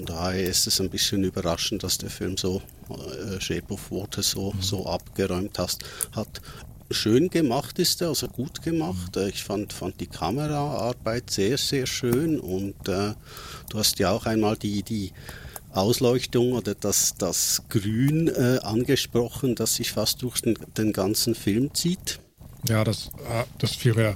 daher 0.05 0.43
ist 0.43 0.67
es 0.67 0.81
ein 0.81 0.89
bisschen 0.89 1.23
überraschend, 1.23 1.83
dass 1.83 1.97
der 1.97 2.09
Film 2.09 2.37
so 2.37 2.61
äh, 2.89 3.39
Shape 3.39 3.73
of 3.73 3.91
Water 3.91 4.23
so, 4.23 4.51
mhm. 4.51 4.61
so 4.61 4.85
abgeräumt 4.85 5.57
hast, 5.59 5.83
hat. 6.13 6.41
Schön 6.91 7.29
gemacht 7.29 7.79
ist 7.79 8.01
er, 8.01 8.09
also 8.09 8.27
gut 8.27 8.61
gemacht. 8.61 9.15
Mhm. 9.15 9.27
Ich 9.27 9.43
fand, 9.43 9.73
fand 9.73 9.99
die 9.99 10.07
Kameraarbeit 10.07 11.29
sehr, 11.29 11.57
sehr 11.57 11.85
schön 11.87 12.39
und 12.39 12.87
äh, 12.87 13.13
du 13.69 13.79
hast 13.79 13.99
ja 13.99 14.11
auch 14.11 14.25
einmal 14.25 14.57
die, 14.57 14.83
die 14.83 15.11
Ausleuchtung 15.71 16.53
oder 16.53 16.75
das, 16.75 17.15
das 17.17 17.63
Grün 17.69 18.27
äh, 18.27 18.59
angesprochen, 18.61 19.55
das 19.55 19.75
sich 19.75 19.91
fast 19.91 20.21
durch 20.21 20.41
den, 20.41 20.55
den 20.77 20.93
ganzen 20.93 21.35
Film 21.35 21.73
zieht. 21.73 22.19
Ja, 22.67 22.83
das, 22.83 23.07
äh, 23.29 23.43
das 23.57 23.71
fiel 23.75 23.95
mir. 23.95 24.15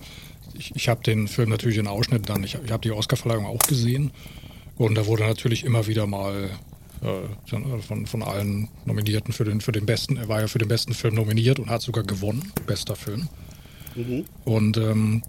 Ich, 0.54 0.76
ich 0.76 0.90
habe 0.90 1.04
den 1.04 1.28
Film 1.28 1.50
natürlich 1.50 1.78
in 1.78 1.88
Ausschnitt 1.88 2.30
dann, 2.30 2.44
ich, 2.44 2.58
ich 2.64 2.72
habe 2.72 2.82
die 2.82 2.92
Oscarverleihung 2.92 3.46
auch 3.46 3.60
gesehen 3.60 4.12
und 4.78 4.96
da 4.96 5.06
wurde 5.06 5.24
natürlich 5.24 5.64
immer 5.64 5.88
wieder 5.88 6.08
mal 6.08 6.50
äh, 7.02 7.82
von, 7.82 8.08
von 8.08 8.24
allen 8.24 8.70
Nominierten 8.86 9.34
für 9.34 9.44
den, 9.44 9.62
für 9.62 9.72
den 9.72 9.86
besten. 9.86 10.18
Er 10.18 10.28
war 10.28 10.42
ja 10.42 10.48
für 10.48 10.60
den 10.60 10.68
besten 10.68 10.94
Film 10.94 11.16
nominiert 11.16 11.60
und 11.60 11.70
hat 11.70 11.82
sogar 11.82 12.04
gewonnen, 12.04 12.52
bester 12.66 12.96
Film. 12.96 13.28
Mhm. 13.96 14.26
Und 14.46 14.78
ähm, 14.78 15.24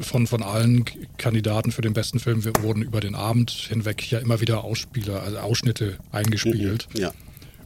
von, 0.00 0.26
von 0.26 0.42
allen 0.42 0.84
Kandidaten 1.16 1.72
für 1.72 1.82
den 1.82 1.92
besten 1.92 2.18
Film 2.20 2.44
wurden 2.62 2.82
über 2.82 3.00
den 3.00 3.14
Abend 3.14 3.50
hinweg 3.50 4.10
ja 4.10 4.18
immer 4.18 4.40
wieder 4.40 4.64
Ausspieler, 4.64 5.22
also 5.22 5.38
Ausschnitte 5.38 5.98
eingespielt. 6.12 6.88
Mhm. 6.94 7.00
Ja. 7.00 7.12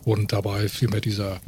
Und 0.05 0.33
dabei 0.33 0.69
fiel 0.69 0.89
mir 0.89 1.01
dieser, 1.01 1.41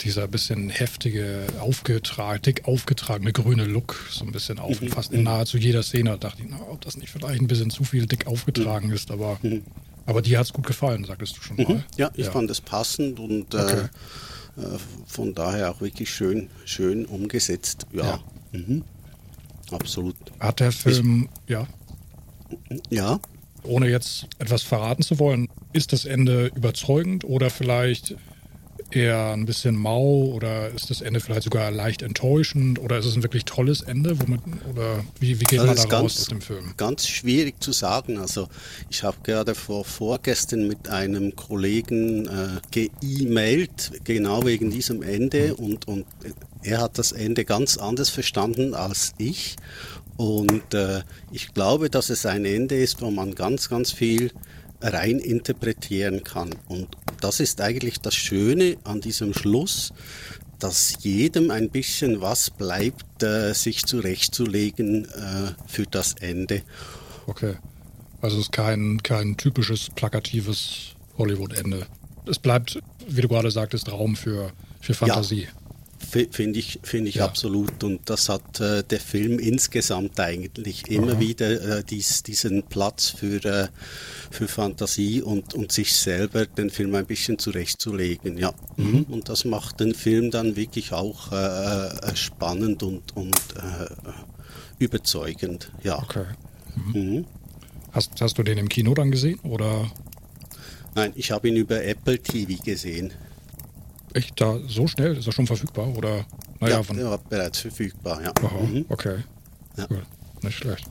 dieser 0.00 0.28
bisschen 0.28 0.70
heftige, 0.70 1.46
aufgetragen, 1.60 2.42
dick 2.42 2.66
aufgetragene 2.66 3.32
grüne 3.32 3.64
Look 3.64 4.06
so 4.10 4.24
ein 4.24 4.32
bisschen 4.32 4.58
auf. 4.58 4.80
Mhm. 4.80 4.88
Fast 4.88 5.12
in 5.12 5.22
nahezu 5.22 5.56
jeder 5.56 5.82
Szene 5.82 6.18
dachte 6.18 6.42
ich, 6.42 6.48
na, 6.48 6.60
ob 6.60 6.80
das 6.82 6.96
nicht 6.96 7.10
vielleicht 7.10 7.40
ein 7.40 7.46
bisschen 7.46 7.70
zu 7.70 7.84
viel 7.84 8.06
dick 8.06 8.26
aufgetragen 8.26 8.90
ist, 8.90 9.10
aber, 9.10 9.38
mhm. 9.42 9.62
aber 10.06 10.22
dir 10.22 10.38
hat 10.38 10.46
es 10.46 10.52
gut 10.52 10.66
gefallen, 10.66 11.04
sagtest 11.04 11.36
du 11.36 11.42
schon 11.42 11.56
mhm. 11.56 11.62
mal. 11.64 11.84
Ja, 11.96 12.10
ich 12.14 12.26
ja. 12.26 12.32
fand 12.32 12.50
es 12.50 12.60
passend 12.60 13.18
und 13.18 13.54
äh, 13.54 13.58
okay. 13.58 13.86
äh, 14.58 14.78
von 15.06 15.34
daher 15.34 15.70
auch 15.70 15.80
wirklich 15.80 16.10
schön, 16.10 16.48
schön 16.64 17.06
umgesetzt. 17.06 17.86
Ja. 17.92 18.04
ja. 18.04 18.24
Mhm. 18.52 18.84
Absolut. 19.70 20.16
Hat 20.40 20.60
der 20.60 20.72
Film, 20.72 21.28
ich, 21.46 21.52
ja. 21.52 21.66
Ja. 22.90 23.20
Ohne 23.62 23.88
jetzt 23.88 24.26
etwas 24.38 24.62
verraten 24.62 25.02
zu 25.02 25.18
wollen, 25.18 25.48
ist 25.72 25.92
das 25.92 26.04
Ende 26.04 26.52
überzeugend 26.54 27.24
oder 27.24 27.48
vielleicht 27.48 28.14
eher 28.90 29.32
ein 29.32 29.46
bisschen 29.46 29.76
mau 29.76 30.26
oder 30.26 30.70
ist 30.70 30.90
das 30.90 31.00
Ende 31.00 31.20
vielleicht 31.20 31.44
sogar 31.44 31.70
leicht 31.70 32.02
enttäuschend 32.02 32.78
oder 32.78 32.98
ist 32.98 33.06
es 33.06 33.16
ein 33.16 33.22
wirklich 33.22 33.44
tolles 33.44 33.82
Ende? 33.82 34.20
Womit, 34.20 34.40
oder 34.72 35.04
wie, 35.20 35.40
wie 35.40 35.44
geht 35.44 35.60
also 35.60 35.74
man 35.74 35.88
da 35.88 35.98
raus 35.98 36.18
aus 36.18 36.26
dem 36.26 36.40
Film? 36.40 36.74
Ganz 36.76 37.06
schwierig 37.08 37.62
zu 37.62 37.72
sagen. 37.72 38.18
Also 38.18 38.48
ich 38.90 39.02
habe 39.02 39.16
gerade 39.22 39.54
vor 39.54 39.84
vorgestern 39.84 40.68
mit 40.68 40.88
einem 40.88 41.34
Kollegen 41.36 42.26
äh, 42.26 42.60
ge-E-Mailt, 42.70 43.92
genau 44.04 44.44
wegen 44.44 44.70
diesem 44.70 45.02
Ende 45.02 45.54
mhm. 45.58 45.64
und, 45.64 45.88
und 45.88 46.06
er 46.62 46.80
hat 46.80 46.98
das 46.98 47.12
Ende 47.12 47.44
ganz 47.44 47.76
anders 47.76 48.10
verstanden 48.10 48.74
als 48.74 49.12
ich. 49.18 49.56
Und 50.16 50.74
äh, 50.74 51.02
ich 51.32 51.52
glaube, 51.54 51.90
dass 51.90 52.08
es 52.08 52.24
ein 52.24 52.44
Ende 52.44 52.76
ist, 52.76 53.02
wo 53.02 53.10
man 53.10 53.34
ganz, 53.34 53.68
ganz 53.68 53.90
viel 53.90 54.30
rein 54.84 55.18
interpretieren 55.18 56.24
kann. 56.24 56.54
Und 56.68 56.88
das 57.20 57.40
ist 57.40 57.60
eigentlich 57.60 58.00
das 58.00 58.14
Schöne 58.14 58.76
an 58.84 59.00
diesem 59.00 59.34
Schluss, 59.34 59.92
dass 60.58 60.96
jedem 61.00 61.50
ein 61.50 61.70
bisschen 61.70 62.20
was 62.20 62.50
bleibt, 62.50 63.22
äh, 63.22 63.52
sich 63.54 63.84
zurechtzulegen 63.84 65.04
äh, 65.04 65.52
für 65.66 65.84
das 65.84 66.14
Ende. 66.20 66.62
Okay. 67.26 67.56
Also 68.20 68.38
es 68.38 68.44
ist 68.44 68.52
kein, 68.52 69.02
kein 69.02 69.36
typisches 69.36 69.90
plakatives 69.94 70.94
Hollywood-Ende. 71.18 71.86
Es 72.26 72.38
bleibt, 72.38 72.78
wie 73.06 73.20
du 73.20 73.28
gerade 73.28 73.50
sagtest, 73.50 73.90
Raum 73.90 74.16
für, 74.16 74.52
für 74.80 74.94
Fantasie. 74.94 75.42
Ja. 75.42 75.63
Finde 76.04 76.58
ich, 76.58 76.78
find 76.82 77.08
ich 77.08 77.16
ja. 77.16 77.24
absolut. 77.24 77.82
Und 77.82 78.08
das 78.08 78.28
hat 78.28 78.60
äh, 78.60 78.82
der 78.82 79.00
Film 79.00 79.38
insgesamt 79.38 80.18
eigentlich 80.20 80.90
immer 80.90 81.12
Aha. 81.12 81.20
wieder 81.20 81.78
äh, 81.78 81.84
dies, 81.84 82.22
diesen 82.22 82.62
Platz 82.62 83.10
für, 83.10 83.44
äh, 83.44 83.68
für 84.30 84.48
Fantasie 84.48 85.22
und, 85.22 85.54
und 85.54 85.72
sich 85.72 85.94
selber 85.94 86.46
den 86.46 86.70
Film 86.70 86.94
ein 86.94 87.06
bisschen 87.06 87.38
zurechtzulegen. 87.38 88.38
Ja. 88.38 88.54
Mhm. 88.76 89.06
Und 89.08 89.28
das 89.28 89.44
macht 89.44 89.80
den 89.80 89.94
Film 89.94 90.30
dann 90.30 90.56
wirklich 90.56 90.92
auch 90.92 91.32
äh, 91.32 91.36
äh, 91.36 92.16
spannend 92.16 92.82
und, 92.82 93.16
und 93.16 93.36
äh, 93.56 94.12
überzeugend. 94.78 95.72
Ja. 95.82 95.98
Okay. 96.02 96.24
Mhm. 96.76 97.00
Mhm. 97.00 97.24
Hast, 97.92 98.20
hast 98.20 98.38
du 98.38 98.42
den 98.42 98.58
im 98.58 98.68
Kino 98.68 98.94
dann 98.94 99.10
gesehen? 99.10 99.38
Oder? 99.44 99.90
Nein, 100.94 101.12
ich 101.16 101.30
habe 101.30 101.48
ihn 101.48 101.56
über 101.56 101.82
Apple 101.84 102.18
TV 102.18 102.62
gesehen. 102.62 103.12
Echt 104.14 104.40
da 104.40 104.58
so 104.66 104.86
schnell? 104.86 105.16
Ist 105.16 105.26
er 105.26 105.32
schon 105.32 105.46
verfügbar? 105.46 105.88
Oder? 105.96 106.24
Naja, 106.60 106.80
ja, 106.80 106.94
der 106.94 107.10
war 107.10 107.18
bereits 107.18 107.58
verfügbar, 107.58 108.22
ja. 108.22 108.32
Aha, 108.42 108.62
mhm. 108.62 108.86
okay. 108.88 109.16
Ja. 109.76 109.86
Cool. 109.90 110.02
Nicht 110.42 110.56
schlecht. 110.56 110.84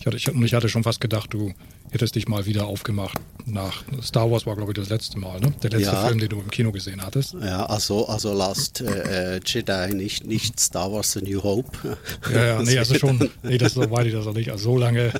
Ich 0.00 0.06
hatte, 0.06 0.16
ich, 0.16 0.26
ich 0.26 0.54
hatte 0.54 0.68
schon 0.68 0.82
fast 0.82 1.00
gedacht, 1.00 1.32
du 1.32 1.54
hättest 1.90 2.16
dich 2.16 2.28
mal 2.28 2.44
wieder 2.44 2.66
aufgemacht 2.66 3.18
nach 3.46 3.84
Star 4.02 4.30
Wars 4.30 4.46
war, 4.46 4.56
glaube 4.56 4.72
ich, 4.72 4.76
das 4.76 4.88
letzte 4.88 5.18
Mal, 5.18 5.40
ne? 5.40 5.52
Der 5.62 5.70
letzte 5.70 5.92
ja. 5.92 6.06
Film, 6.06 6.18
den 6.18 6.28
du 6.28 6.40
im 6.40 6.50
Kino 6.50 6.72
gesehen 6.72 7.04
hattest. 7.04 7.34
Ja, 7.40 7.66
also, 7.66 8.08
also 8.08 8.32
Last 8.32 8.80
äh, 8.80 9.36
äh 9.36 9.40
Jedi, 9.44 9.94
nicht, 9.94 10.26
nicht 10.26 10.58
Star 10.58 10.92
Wars 10.92 11.16
A 11.16 11.20
New 11.20 11.42
Hope. 11.42 11.70
Ja, 12.32 12.44
ja, 12.44 12.62
nee, 12.62 12.78
also 12.78 12.94
schon, 12.94 13.30
nee, 13.42 13.58
das 13.58 13.74
so 13.74 13.90
weiß 13.90 14.06
ich 14.06 14.12
das 14.12 14.26
auch 14.26 14.34
nicht. 14.34 14.50
Also 14.50 14.64
so 14.64 14.78
lange 14.78 15.12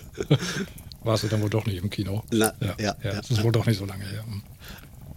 warst 1.05 1.25
du 1.25 1.29
dann 1.29 1.43
wohl 1.43 1.51
doch 1.51 1.67
nicht 1.67 1.83
im 1.83 1.91
Kino. 1.91 2.23
Na, 2.31 2.53
ja, 2.61 2.75
ja, 2.79 2.97
ja, 3.03 3.13
Das 3.15 3.31
ist 3.31 3.43
wohl 3.43 3.53
doch 3.53 3.67
nicht 3.67 3.79
so 3.79 3.85
lange 3.85 4.05
her. 4.05 4.25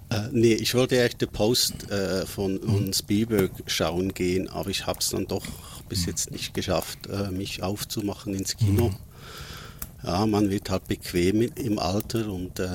Äh, 0.09 0.29
nee, 0.31 0.53
ich 0.53 0.73
wollte 0.73 1.01
echt 1.01 1.21
den 1.21 1.29
Post 1.29 1.91
äh, 1.91 2.25
von, 2.25 2.61
von 2.61 2.93
Spielberg 2.93 3.51
schauen 3.65 4.13
gehen, 4.13 4.47
aber 4.49 4.69
ich 4.69 4.85
habe 4.87 4.99
es 4.99 5.09
dann 5.09 5.27
doch 5.27 5.45
bis 5.89 6.05
jetzt 6.05 6.31
nicht 6.31 6.53
geschafft, 6.53 7.07
äh, 7.07 7.29
mich 7.31 7.63
aufzumachen 7.63 8.33
ins 8.33 8.55
Kino. 8.55 8.89
Mhm. 8.89 8.95
Ja, 10.03 10.25
man 10.25 10.49
wird 10.49 10.69
halt 10.69 10.87
bequem 10.87 11.41
im 11.41 11.79
Alter 11.79 12.29
und 12.31 12.59
äh, 12.59 12.67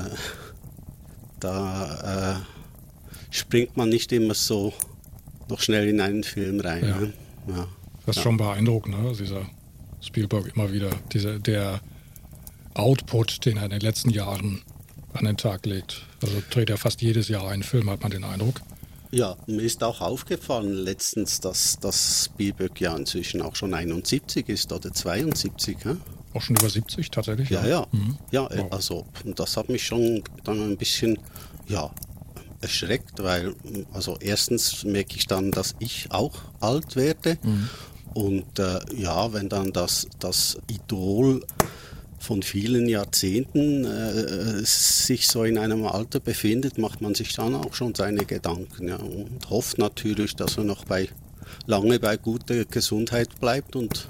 da 1.41 2.37
äh, 2.37 3.35
springt 3.35 3.77
man 3.77 3.89
nicht 3.89 4.13
immer 4.13 4.35
so 4.35 4.73
noch 5.49 5.61
schnell 5.61 5.89
in 5.89 6.01
einen 6.01 6.25
Film 6.25 6.61
rein. 6.61 6.85
Ja. 6.85 7.01
Ne? 7.01 7.13
Ja. 7.49 7.69
Das 8.05 8.17
ist 8.17 8.17
ja. 8.17 8.23
schon 8.23 8.37
beeindruckend, 8.37 9.01
ne? 9.01 9.13
dieser 9.19 9.47
Spielberg 10.01 10.55
immer 10.55 10.73
wieder. 10.73 10.91
Dieser, 11.13 11.39
der 11.39 11.81
Output, 12.75 13.45
den 13.47 13.57
er 13.57 13.65
in 13.65 13.71
den 13.71 13.81
letzten 13.81 14.11
Jahren 14.11 14.63
an 15.13 15.25
den 15.25 15.37
Tag 15.37 15.67
legt. 15.67 16.03
Also 16.23 16.43
dreht 16.51 16.71
er 16.71 16.79
fast 16.79 17.03
jedes 17.03 17.29
Jahr 17.29 17.49
einen 17.49 17.63
Film, 17.63 17.91
hat 17.91 18.03
man 18.03 18.11
den 18.11 18.25
Eindruck. 18.25 18.61
Ja, 19.11 19.37
mir 19.47 19.63
ist 19.63 19.85
auch 19.85 20.01
aufgefallen 20.01 20.73
letztens, 20.73 21.39
dass 21.41 21.79
das 21.79 22.25
Spielberg 22.25 22.81
ja 22.81 22.97
inzwischen 22.97 23.43
auch 23.43 23.55
schon 23.55 23.75
71 23.75 24.49
ist 24.49 24.73
oder 24.73 24.91
72. 24.91 25.77
Ja? 25.85 25.97
Auch 26.33 26.41
schon 26.41 26.57
über 26.57 26.71
70 26.71 27.11
tatsächlich? 27.11 27.51
Ja, 27.51 27.67
ja. 27.67 27.87
Mhm. 27.93 28.17
Ja, 28.31 28.49
wow. 28.51 28.73
also 28.73 29.07
das 29.25 29.59
hat 29.59 29.69
mich 29.69 29.85
schon 29.85 30.23
dann 30.45 30.61
ein 30.63 30.79
bisschen, 30.79 31.19
ja, 31.69 31.91
erschreckt, 32.63 33.23
weil, 33.23 33.55
also 33.93 34.17
erstens 34.21 34.85
merke 34.85 35.17
ich 35.17 35.27
dann, 35.27 35.51
dass 35.51 35.75
ich 35.79 36.07
auch 36.11 36.39
alt 36.61 36.97
werde. 36.97 37.37
Mhm. 37.43 37.69
Und 38.15 38.59
äh, 38.59 38.79
ja, 38.95 39.33
wenn 39.33 39.49
dann 39.49 39.73
das, 39.73 40.07
das 40.21 40.59
Idol 40.69 41.45
von 42.23 42.43
vielen 42.43 42.89
Jahrzehnten 42.89 43.85
äh, 43.85 44.65
sich 44.65 45.27
so 45.27 45.45
in 45.45 45.59
einem 45.59 45.85
Alter 45.87 46.21
befindet, 46.21 46.79
macht 46.79 47.01
man 47.01 47.15
sich 47.15 47.35
dann 47.35 47.55
auch 47.55 47.75
schon 47.75 47.95
seine 47.95 48.25
Gedanken 48.25 48.89
ja, 48.89 48.97
und 48.97 49.51
hofft 49.51 49.79
natürlich, 49.79 50.37
dass 50.37 50.57
er 50.57 50.65
noch 50.65 50.85
bei 50.85 51.09
lange 51.67 51.99
bei 51.99 52.17
guter 52.17 52.65
Gesundheit 52.65 53.41
bleibt 53.41 53.77
und 53.77 54.09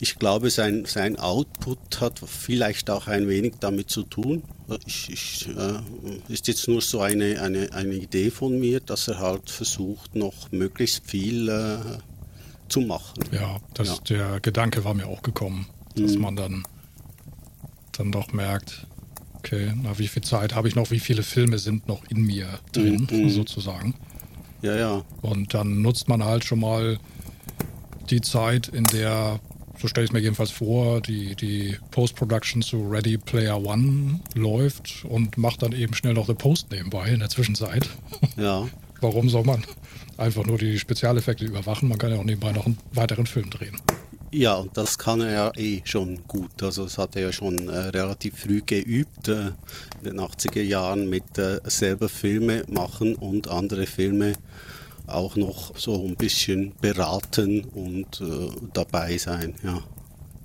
ich 0.00 0.18
glaube, 0.18 0.50
sein, 0.50 0.86
sein 0.86 1.18
Output 1.18 2.00
hat 2.00 2.20
vielleicht 2.26 2.90
auch 2.90 3.06
ein 3.06 3.28
wenig 3.28 3.54
damit 3.60 3.90
zu 3.90 4.02
tun. 4.02 4.42
Ich, 4.86 5.08
ich, 5.10 5.48
äh, 5.48 6.32
ist 6.32 6.48
jetzt 6.48 6.66
nur 6.66 6.80
so 6.80 7.00
eine, 7.00 7.40
eine, 7.40 7.72
eine 7.72 7.94
Idee 7.94 8.30
von 8.30 8.58
mir, 8.58 8.80
dass 8.80 9.06
er 9.06 9.20
halt 9.20 9.50
versucht, 9.50 10.16
noch 10.16 10.50
möglichst 10.50 11.08
viel 11.08 11.48
äh, 11.48 11.78
zu 12.68 12.80
machen. 12.80 13.24
Ja, 13.30 13.60
das, 13.74 13.88
ja. 13.88 13.94
der 14.08 14.40
Gedanke 14.40 14.84
war 14.84 14.94
mir 14.94 15.06
auch 15.06 15.22
gekommen 15.22 15.68
dass 15.96 16.16
mhm. 16.16 16.20
man 16.20 16.36
dann, 16.36 16.62
dann 17.92 18.12
doch 18.12 18.32
merkt, 18.32 18.86
okay, 19.44 19.72
na, 19.76 19.98
wie 19.98 20.08
viel 20.08 20.22
Zeit 20.22 20.54
habe 20.54 20.68
ich 20.68 20.74
noch, 20.74 20.90
wie 20.90 21.00
viele 21.00 21.22
Filme 21.22 21.58
sind 21.58 21.86
noch 21.88 22.02
in 22.08 22.22
mir 22.22 22.48
drin, 22.72 23.06
mhm. 23.10 23.30
sozusagen. 23.30 23.94
Ja, 24.62 24.76
ja. 24.76 25.04
Und 25.20 25.52
dann 25.52 25.82
nutzt 25.82 26.08
man 26.08 26.24
halt 26.24 26.44
schon 26.44 26.60
mal 26.60 26.98
die 28.08 28.22
Zeit, 28.22 28.68
in 28.68 28.84
der, 28.84 29.40
so 29.78 29.88
stelle 29.88 30.04
ich 30.04 30.10
es 30.10 30.12
mir 30.14 30.20
jedenfalls 30.20 30.50
vor, 30.50 31.02
die, 31.02 31.34
die 31.36 31.76
Post-Production 31.90 32.62
zu 32.62 32.88
Ready 32.88 33.18
Player 33.18 33.62
One 33.62 34.20
läuft 34.34 35.04
und 35.04 35.36
macht 35.36 35.62
dann 35.62 35.72
eben 35.72 35.94
schnell 35.94 36.14
noch 36.14 36.26
The 36.26 36.34
Post 36.34 36.70
nebenbei 36.70 37.08
in 37.08 37.20
der 37.20 37.28
Zwischenzeit. 37.28 37.88
Ja. 38.36 38.66
Warum 39.00 39.28
soll 39.28 39.44
man 39.44 39.62
einfach 40.16 40.46
nur 40.46 40.56
die 40.56 40.78
Spezialeffekte 40.78 41.44
überwachen? 41.44 41.88
Man 41.88 41.98
kann 41.98 42.10
ja 42.10 42.16
auch 42.18 42.24
nebenbei 42.24 42.52
noch 42.52 42.64
einen 42.64 42.78
weiteren 42.92 43.26
Film 43.26 43.50
drehen. 43.50 43.76
Ja, 44.36 44.56
und 44.56 44.76
das 44.76 44.98
kann 44.98 45.20
er 45.20 45.30
ja 45.30 45.52
eh 45.54 45.80
schon 45.84 46.26
gut. 46.26 46.60
Also 46.60 46.82
das 46.82 46.98
hat 46.98 47.14
er 47.14 47.22
ja 47.22 47.32
schon 47.32 47.68
äh, 47.68 47.78
relativ 47.78 48.40
früh 48.40 48.62
geübt, 48.66 49.28
äh, 49.28 49.52
in 50.02 50.04
den 50.04 50.18
80er 50.18 50.60
Jahren 50.60 51.08
mit 51.08 51.38
äh, 51.38 51.60
selber 51.66 52.08
Filme 52.08 52.64
machen 52.66 53.14
und 53.14 53.46
andere 53.46 53.86
Filme 53.86 54.32
auch 55.06 55.36
noch 55.36 55.78
so 55.78 56.04
ein 56.04 56.16
bisschen 56.16 56.72
beraten 56.80 57.62
und 57.62 58.20
äh, 58.22 58.50
dabei 58.72 59.18
sein. 59.18 59.54
Ja. 59.62 59.84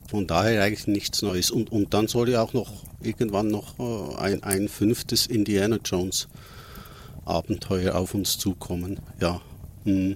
Von 0.08 0.28
daher 0.28 0.62
eigentlich 0.62 0.86
nichts 0.86 1.24
Neues. 1.24 1.50
Und, 1.50 1.72
und 1.72 1.92
dann 1.96 2.08
soll 2.08 2.30
ja 2.30 2.44
auch 2.44 2.54
noch 2.54 2.84
irgendwann 3.02 3.48
noch 3.48 3.80
äh, 3.80 4.18
ein, 4.18 4.44
ein 4.44 4.70
fünftes 4.70 5.26
Indiana 5.26 5.80
Jones 5.84 6.28
Abenteuer 7.26 7.96
auf 7.96 8.14
uns 8.14 8.38
zukommen. 8.38 9.00
Ja. 9.20 9.42
Hm 9.86 10.16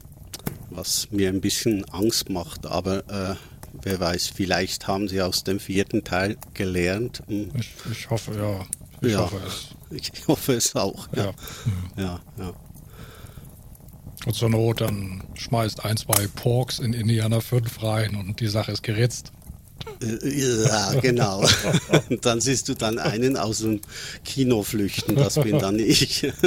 was 0.70 1.12
mir 1.12 1.30
ein 1.30 1.42
bisschen 1.42 1.86
Angst 1.92 2.30
macht, 2.30 2.66
aber 2.66 3.04
äh, 3.10 3.36
wer 3.82 4.00
weiß, 4.00 4.28
vielleicht 4.28 4.88
haben 4.88 5.08
sie 5.08 5.22
aus 5.22 5.44
dem 5.44 5.60
vierten 5.60 6.04
Teil 6.04 6.38
gelernt. 6.54 7.24
Ich, 7.28 7.72
ich 7.92 8.10
hoffe, 8.10 8.34
ja. 8.36 8.66
Ich 9.02 9.14
ja. 9.14 9.20
hoffe 9.20 9.42
es. 9.46 9.68
Ich 9.92 10.28
hoffe 10.28 10.54
es 10.54 10.76
auch. 10.76 11.08
Ja. 11.16 11.26
Ja. 11.26 11.34
Ja, 11.98 12.20
ja. 12.38 12.54
Und 14.26 14.34
zur 14.36 14.50
Not 14.50 14.82
dann 14.82 15.24
schmeißt 15.34 15.84
ein, 15.84 15.98
zwei 15.98 16.28
Porks 16.34 16.80
in 16.80 16.94
Indiana 16.94 17.42
5 17.42 17.84
rein 17.84 18.16
und 18.16 18.40
die 18.40 18.48
Sache 18.48 18.72
ist 18.72 18.84
geritzt. 18.84 19.34
Äh, 20.02 20.64
Ja, 20.66 20.94
genau. 21.02 21.46
Und 22.10 22.26
dann 22.26 22.40
siehst 22.40 22.70
du 22.70 22.74
dann 22.74 23.00
einen 23.00 23.36
aus 23.36 23.60
dem 23.60 23.82
Kino 24.24 24.64
flüchten, 24.64 25.16
das 25.16 25.36
bin 25.36 25.60
dann 25.60 25.80
ich. 25.80 26.32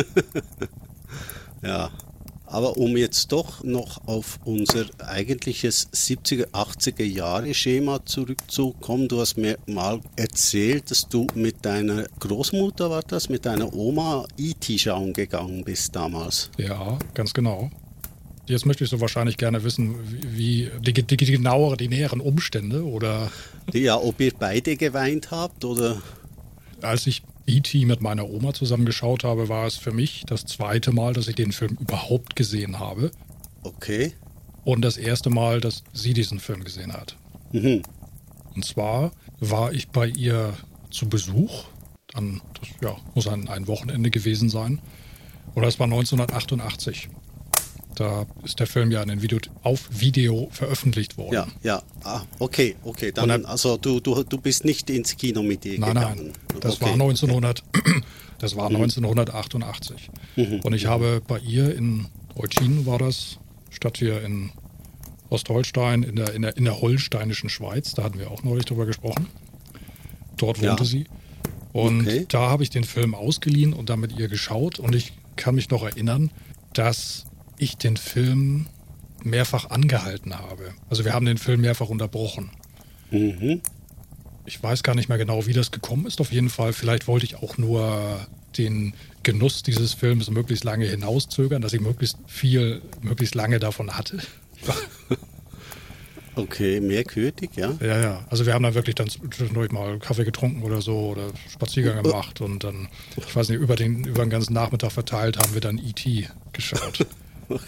Ja, 1.62 1.90
aber 2.46 2.76
um 2.76 2.96
jetzt 2.96 3.32
doch 3.32 3.62
noch 3.64 4.06
auf 4.06 4.38
unser 4.44 4.86
eigentliches 4.98 5.88
70er, 5.92 6.48
80er 6.52 7.04
Jahre 7.04 7.52
Schema 7.54 8.04
zurückzukommen, 8.04 9.08
du 9.08 9.20
hast 9.20 9.36
mir 9.36 9.58
mal 9.66 10.00
erzählt, 10.16 10.90
dass 10.90 11.08
du 11.08 11.26
mit 11.34 11.64
deiner 11.64 12.06
Großmutter, 12.20 12.90
war 12.90 13.02
das, 13.02 13.28
mit 13.28 13.44
deiner 13.46 13.74
Oma 13.74 14.26
E.T. 14.38 14.78
schauen 14.78 15.12
gegangen 15.12 15.64
bist 15.64 15.94
damals. 15.96 16.50
Ja, 16.56 16.98
ganz 17.14 17.34
genau. 17.34 17.70
Jetzt 18.46 18.64
möchtest 18.64 18.92
du 18.92 19.00
wahrscheinlich 19.00 19.38
gerne 19.38 19.64
wissen, 19.64 19.96
wie 20.22 20.70
die, 20.80 20.92
die, 20.92 21.16
die 21.16 21.32
genauere, 21.32 21.76
die 21.76 21.88
näheren 21.88 22.20
Umstände 22.20 22.84
oder 22.84 23.32
Ja, 23.72 23.96
ob 23.96 24.20
ihr 24.20 24.32
beide 24.38 24.76
geweint 24.76 25.32
habt 25.32 25.64
oder... 25.64 26.00
als 26.80 27.08
ich 27.08 27.22
E.T. 27.46 27.84
mit 27.86 28.00
meiner 28.00 28.28
Oma 28.28 28.52
zusammengeschaut 28.54 29.24
habe, 29.24 29.48
war 29.48 29.66
es 29.66 29.76
für 29.76 29.92
mich 29.92 30.24
das 30.26 30.44
zweite 30.46 30.92
Mal, 30.92 31.12
dass 31.12 31.28
ich 31.28 31.36
den 31.36 31.52
Film 31.52 31.76
überhaupt 31.80 32.34
gesehen 32.36 32.78
habe 32.78 33.10
Okay. 33.62 34.12
und 34.64 34.82
das 34.82 34.96
erste 34.96 35.30
Mal, 35.30 35.60
dass 35.60 35.84
sie 35.92 36.12
diesen 36.14 36.38
Film 36.40 36.64
gesehen 36.64 36.92
hat. 36.92 37.16
Mhm. 37.52 37.82
Und 38.54 38.64
zwar 38.64 39.12
war 39.40 39.72
ich 39.72 39.88
bei 39.88 40.06
ihr 40.08 40.54
zu 40.90 41.08
Besuch. 41.08 41.64
Dann, 42.12 42.40
das 42.60 42.68
ja, 42.80 42.96
muss 43.14 43.26
ein, 43.28 43.48
ein 43.48 43.66
Wochenende 43.68 44.10
gewesen 44.10 44.48
sein. 44.48 44.80
Oder 45.54 45.68
es 45.68 45.78
war 45.78 45.84
1988. 45.84 47.08
Da 47.94 48.26
ist 48.44 48.60
der 48.60 48.66
Film 48.66 48.90
ja 48.90 49.02
in 49.02 49.08
den 49.08 49.22
Video, 49.22 49.38
auf 49.62 49.88
Video 49.90 50.48
veröffentlicht 50.50 51.16
worden. 51.16 51.32
Ja, 51.34 51.46
ja. 51.62 51.82
Ah, 52.04 52.22
okay, 52.38 52.76
okay. 52.84 53.10
Dann, 53.12 53.28
dann- 53.28 53.46
also 53.46 53.76
du, 53.78 54.00
du, 54.00 54.22
du 54.22 54.38
bist 54.38 54.64
nicht 54.64 54.90
ins 54.90 55.16
Kino 55.16 55.42
mit 55.42 55.64
ihr 55.64 55.78
Nein, 55.80 55.94
gegangen. 55.94 56.24
nein, 56.26 56.32
das 56.66 56.76
okay. 56.76 56.86
war 56.86 56.92
1900, 56.92 57.62
das 58.38 58.56
war 58.56 58.66
1988. 58.68 60.10
Und 60.62 60.72
ich 60.74 60.86
habe 60.86 61.22
bei 61.26 61.38
ihr 61.38 61.74
in 61.74 62.06
Eutin 62.36 62.86
war 62.86 62.98
das, 62.98 63.38
statt 63.70 63.98
hier 63.98 64.22
in 64.22 64.50
Ostholstein, 65.30 66.02
in 66.02 66.16
der, 66.16 66.34
in 66.34 66.42
der, 66.42 66.56
in 66.56 66.64
der 66.64 66.80
holsteinischen 66.80 67.48
Schweiz, 67.48 67.94
da 67.94 68.04
hatten 68.04 68.18
wir 68.18 68.30
auch 68.30 68.42
neulich 68.44 68.64
drüber 68.66 68.86
gesprochen. 68.86 69.26
Dort 70.36 70.58
wohnte 70.60 70.84
Ja. 70.84 70.88
sie. 70.88 71.06
Und 71.72 72.02
Okay. 72.06 72.26
da 72.28 72.48
habe 72.50 72.62
ich 72.62 72.70
den 72.70 72.84
Film 72.84 73.14
ausgeliehen 73.14 73.72
und 73.72 73.90
dann 73.90 74.00
mit 74.00 74.16
ihr 74.18 74.28
geschaut. 74.28 74.78
Und 74.78 74.94
ich 74.94 75.12
kann 75.36 75.54
mich 75.54 75.68
noch 75.70 75.82
erinnern, 75.82 76.30
dass 76.72 77.26
ich 77.58 77.76
den 77.76 77.96
Film 77.96 78.66
mehrfach 79.24 79.70
angehalten 79.70 80.38
habe. 80.38 80.74
Also 80.88 81.04
wir 81.04 81.12
haben 81.12 81.26
den 81.26 81.38
Film 81.38 81.62
mehrfach 81.62 81.88
unterbrochen. 81.88 82.50
Mhm. 83.10 83.60
Ich 84.46 84.62
weiß 84.62 84.82
gar 84.82 84.94
nicht 84.94 85.08
mehr 85.08 85.18
genau, 85.18 85.46
wie 85.46 85.52
das 85.52 85.70
gekommen 85.70 86.06
ist. 86.06 86.20
Auf 86.20 86.32
jeden 86.32 86.50
Fall, 86.50 86.72
vielleicht 86.72 87.06
wollte 87.08 87.26
ich 87.26 87.36
auch 87.36 87.58
nur 87.58 88.26
den 88.56 88.94
Genuss 89.22 89.62
dieses 89.62 89.92
Films 89.92 90.30
möglichst 90.30 90.64
lange 90.64 90.86
hinauszögern, 90.86 91.60
dass 91.60 91.72
ich 91.72 91.80
möglichst 91.80 92.16
viel, 92.26 92.80
möglichst 93.02 93.34
lange 93.34 93.58
davon 93.58 93.96
hatte. 93.96 94.18
Okay, 96.36 96.80
merkwürdig, 96.82 97.50
ja. 97.56 97.72
Ja, 97.80 97.98
ja. 97.98 98.26
Also 98.28 98.44
wir 98.44 98.52
haben 98.52 98.62
dann 98.62 98.74
wirklich 98.74 98.94
dann 98.94 99.08
zwischendurch 99.08 99.72
mal 99.72 99.98
Kaffee 99.98 100.24
getrunken 100.24 100.62
oder 100.62 100.82
so 100.82 101.08
oder 101.08 101.28
Spaziergang 101.50 102.02
gemacht 102.02 102.42
und 102.42 102.62
dann, 102.62 102.88
ich 103.16 103.34
weiß 103.34 103.48
nicht, 103.48 103.58
über 103.58 103.74
den, 103.74 104.04
über 104.04 104.22
den 104.22 104.28
ganzen 104.28 104.52
Nachmittag 104.52 104.92
verteilt 104.92 105.38
haben 105.38 105.54
wir 105.54 105.62
dann 105.62 105.78
E.T. 105.78 106.28
geschaut. 106.52 107.06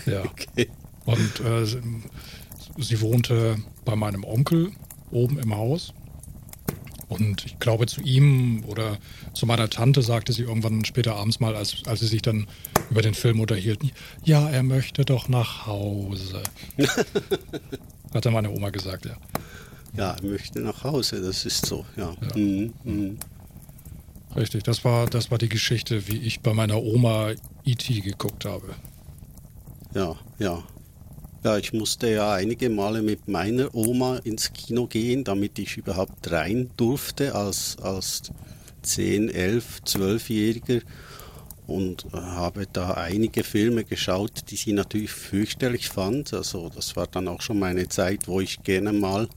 Ja. 0.07 0.25
Okay. 0.25 0.69
Und 1.05 1.39
äh, 1.39 1.65
sie 1.65 3.01
wohnte 3.01 3.57
bei 3.85 3.95
meinem 3.95 4.25
Onkel 4.25 4.73
oben 5.13 5.39
im 5.39 5.57
Haus. 5.57 5.95
Und 7.09 7.47
ich 7.47 7.59
glaube, 7.59 7.87
zu 7.87 8.03
ihm 8.03 8.65
oder 8.67 8.99
zu 9.33 9.47
meiner 9.47 9.71
Tante 9.71 10.03
sagte 10.03 10.33
sie 10.33 10.43
irgendwann 10.43 10.85
später 10.85 11.17
abends 11.17 11.41
mal, 11.41 11.57
als, 11.57 11.83
als 11.87 12.01
sie 12.01 12.07
sich 12.07 12.23
dann 12.23 12.47
über 12.91 13.01
den 13.03 13.15
Film 13.15 13.41
unterhielten, 13.41 13.91
ja, 14.25 14.49
er 14.49 14.63
möchte 14.63 15.05
doch 15.05 15.29
nach 15.29 15.67
Hause. 15.67 16.43
Hatte 18.15 18.31
meine 18.31 18.51
Oma 18.51 18.71
gesagt, 18.71 19.07
ja. 19.07 19.17
Ja, 19.97 20.13
er 20.13 20.25
möchte 20.25 20.61
nach 20.61 20.85
Hause, 20.85 21.23
das 21.23 21.47
ist 21.47 21.65
so, 21.65 21.87
ja. 21.97 22.15
Ja. 22.21 22.37
Mhm. 22.37 22.73
Mhm. 22.85 23.19
Richtig, 24.37 24.63
das 24.65 24.85
war, 24.85 25.07
das 25.07 25.31
war 25.31 25.39
die 25.39 25.49
Geschichte, 25.49 26.09
wie 26.09 26.19
ich 26.19 26.41
bei 26.41 26.53
meiner 26.53 26.83
Oma 26.83 27.33
E.T. 27.65 28.01
geguckt 28.01 28.45
habe. 28.45 28.75
Ja, 29.95 30.15
ja. 30.39 30.63
Ja, 31.45 31.57
ich 31.57 31.73
musste 31.73 32.11
ja 32.11 32.33
einige 32.33 32.69
Male 32.69 33.01
mit 33.01 33.29
meiner 33.29 33.73
Oma 33.73 34.17
ins 34.25 34.53
Kino 34.53 34.89
gehen, 34.89 35.23
damit 35.23 35.59
ich 35.61 35.77
überhaupt 35.77 36.33
rein 36.33 36.71
durfte 36.77 37.37
als, 37.37 37.77
als 37.81 38.33
10, 38.83 39.29
11, 39.29 39.83
12-Jähriger 39.87 40.83
und 41.69 42.07
äh, 42.07 42.17
habe 42.17 42.67
da 42.73 42.95
einige 42.95 43.45
Filme 43.45 43.85
geschaut, 43.85 44.51
die 44.51 44.57
sie 44.57 44.73
natürlich 44.73 45.13
fürchterlich 45.13 45.91
fand. 45.91 46.35
Also 46.35 46.71
das 46.75 46.97
war 46.97 47.07
dann 47.07 47.29
auch 47.29 47.41
schon 47.41 47.61
meine 47.61 47.89
Zeit, 47.89 48.27
wo 48.27 48.41
ich 48.41 48.65
gerne 48.65 48.93
mal 48.93 49.29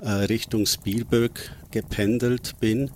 äh, 0.00 0.08
Richtung 0.08 0.64
Spielberg 0.64 1.50
gependelt 1.70 2.54
bin 2.60 2.90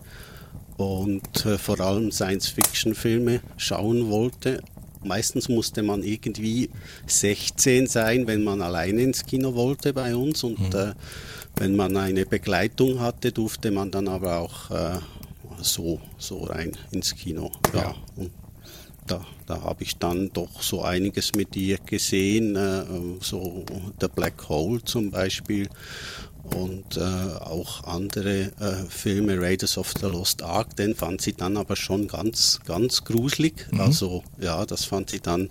und 0.79 1.44
äh, 1.44 1.59
vor 1.59 1.79
allem 1.81 2.11
Science-Fiction-Filme 2.11 3.40
schauen 3.59 4.09
wollte. 4.09 4.62
Meistens 5.02 5.48
musste 5.48 5.82
man 5.82 6.02
irgendwie 6.02 6.70
16 7.06 7.86
sein, 7.86 8.26
wenn 8.26 8.44
man 8.44 8.60
alleine 8.60 9.02
ins 9.02 9.24
Kino 9.24 9.54
wollte 9.54 9.92
bei 9.92 10.14
uns 10.14 10.44
und 10.44 10.74
äh, 10.74 10.92
wenn 11.56 11.74
man 11.74 11.96
eine 11.96 12.26
Begleitung 12.26 13.00
hatte, 13.00 13.32
durfte 13.32 13.70
man 13.70 13.90
dann 13.90 14.08
aber 14.08 14.38
auch 14.38 14.70
äh, 14.70 14.98
so, 15.62 16.00
so 16.18 16.44
rein 16.44 16.72
ins 16.90 17.14
Kino. 17.14 17.50
Ja. 17.72 17.80
Ja. 17.80 17.94
Und 18.16 18.30
da, 19.06 19.26
da 19.46 19.62
habe 19.62 19.82
ich 19.82 19.96
dann 19.96 20.30
doch 20.32 20.62
so 20.62 20.82
einiges 20.82 21.34
mit 21.34 21.56
ihr 21.56 21.78
gesehen, 21.78 22.56
äh, 22.56 22.84
so 23.20 23.64
The 24.00 24.08
Black 24.14 24.48
Hole 24.48 24.82
zum 24.84 25.10
Beispiel 25.10 25.68
und 26.44 26.96
äh, 26.96 27.00
auch 27.00 27.85
andere 27.85 28.53
äh, 28.61 28.85
Filme, 28.88 29.40
Raiders 29.40 29.79
of 29.79 29.92
the 30.00 30.07
Lost 30.07 30.42
Ark, 30.42 30.76
den 30.76 30.94
fand 30.94 31.20
sie 31.20 31.33
dann 31.33 31.57
aber 31.57 31.76
schon 31.76 32.09
ganz, 32.09 32.61
ganz 32.66 33.05
gruselig. 33.05 33.66
Also 33.79 34.22
ja, 34.40 34.64
das 34.66 34.85
fand 34.85 35.11
sie 35.11 35.20
dann, 35.20 35.50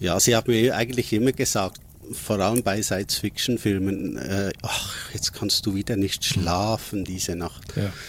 ja, 0.00 0.18
sie 0.18 0.34
hat 0.34 0.48
mir 0.48 0.74
eigentlich 0.74 1.12
immer 1.12 1.32
gesagt, 1.32 1.80
vor 2.12 2.38
allem 2.40 2.62
bei 2.62 2.82
Science-Fiction-Filmen, 2.82 4.16
äh, 4.16 4.52
ach, 4.62 4.94
jetzt 5.12 5.32
kannst 5.32 5.66
du 5.66 5.74
wieder 5.74 5.96
nicht 5.96 6.24
schlafen 6.24 7.04
diese 7.04 7.36
Nacht. 7.36 7.74
Ja. 7.76 7.92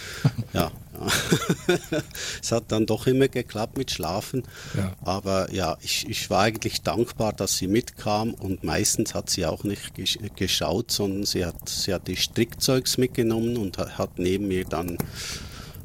Ja, 0.52 0.72
es 2.42 2.52
hat 2.52 2.64
dann 2.68 2.86
doch 2.86 3.06
immer 3.06 3.28
geklappt 3.28 3.76
mit 3.76 3.90
Schlafen. 3.90 4.44
Ja. 4.76 4.96
Aber 5.02 5.52
ja, 5.52 5.76
ich, 5.82 6.08
ich 6.08 6.30
war 6.30 6.42
eigentlich 6.42 6.82
dankbar, 6.82 7.32
dass 7.32 7.56
sie 7.56 7.66
mitkam 7.66 8.32
und 8.34 8.64
meistens 8.64 9.14
hat 9.14 9.28
sie 9.30 9.44
auch 9.46 9.64
nicht 9.64 9.94
gesch 9.94 10.18
geschaut, 10.36 10.90
sondern 10.90 11.26
sie 11.26 11.44
hat, 11.44 11.68
sie 11.68 11.92
hat 11.92 12.08
die 12.08 12.16
Strickzeugs 12.16 12.96
mitgenommen 12.96 13.56
und 13.56 13.78
hat, 13.78 13.98
hat 13.98 14.18
neben 14.18 14.48
mir 14.48 14.64
dann 14.64 14.96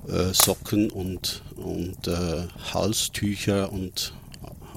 äh, 0.08 0.34
Socken 0.34 0.90
und, 0.90 1.44
und 1.56 2.08
äh, 2.08 2.48
Halstücher 2.74 3.72
und 3.72 4.14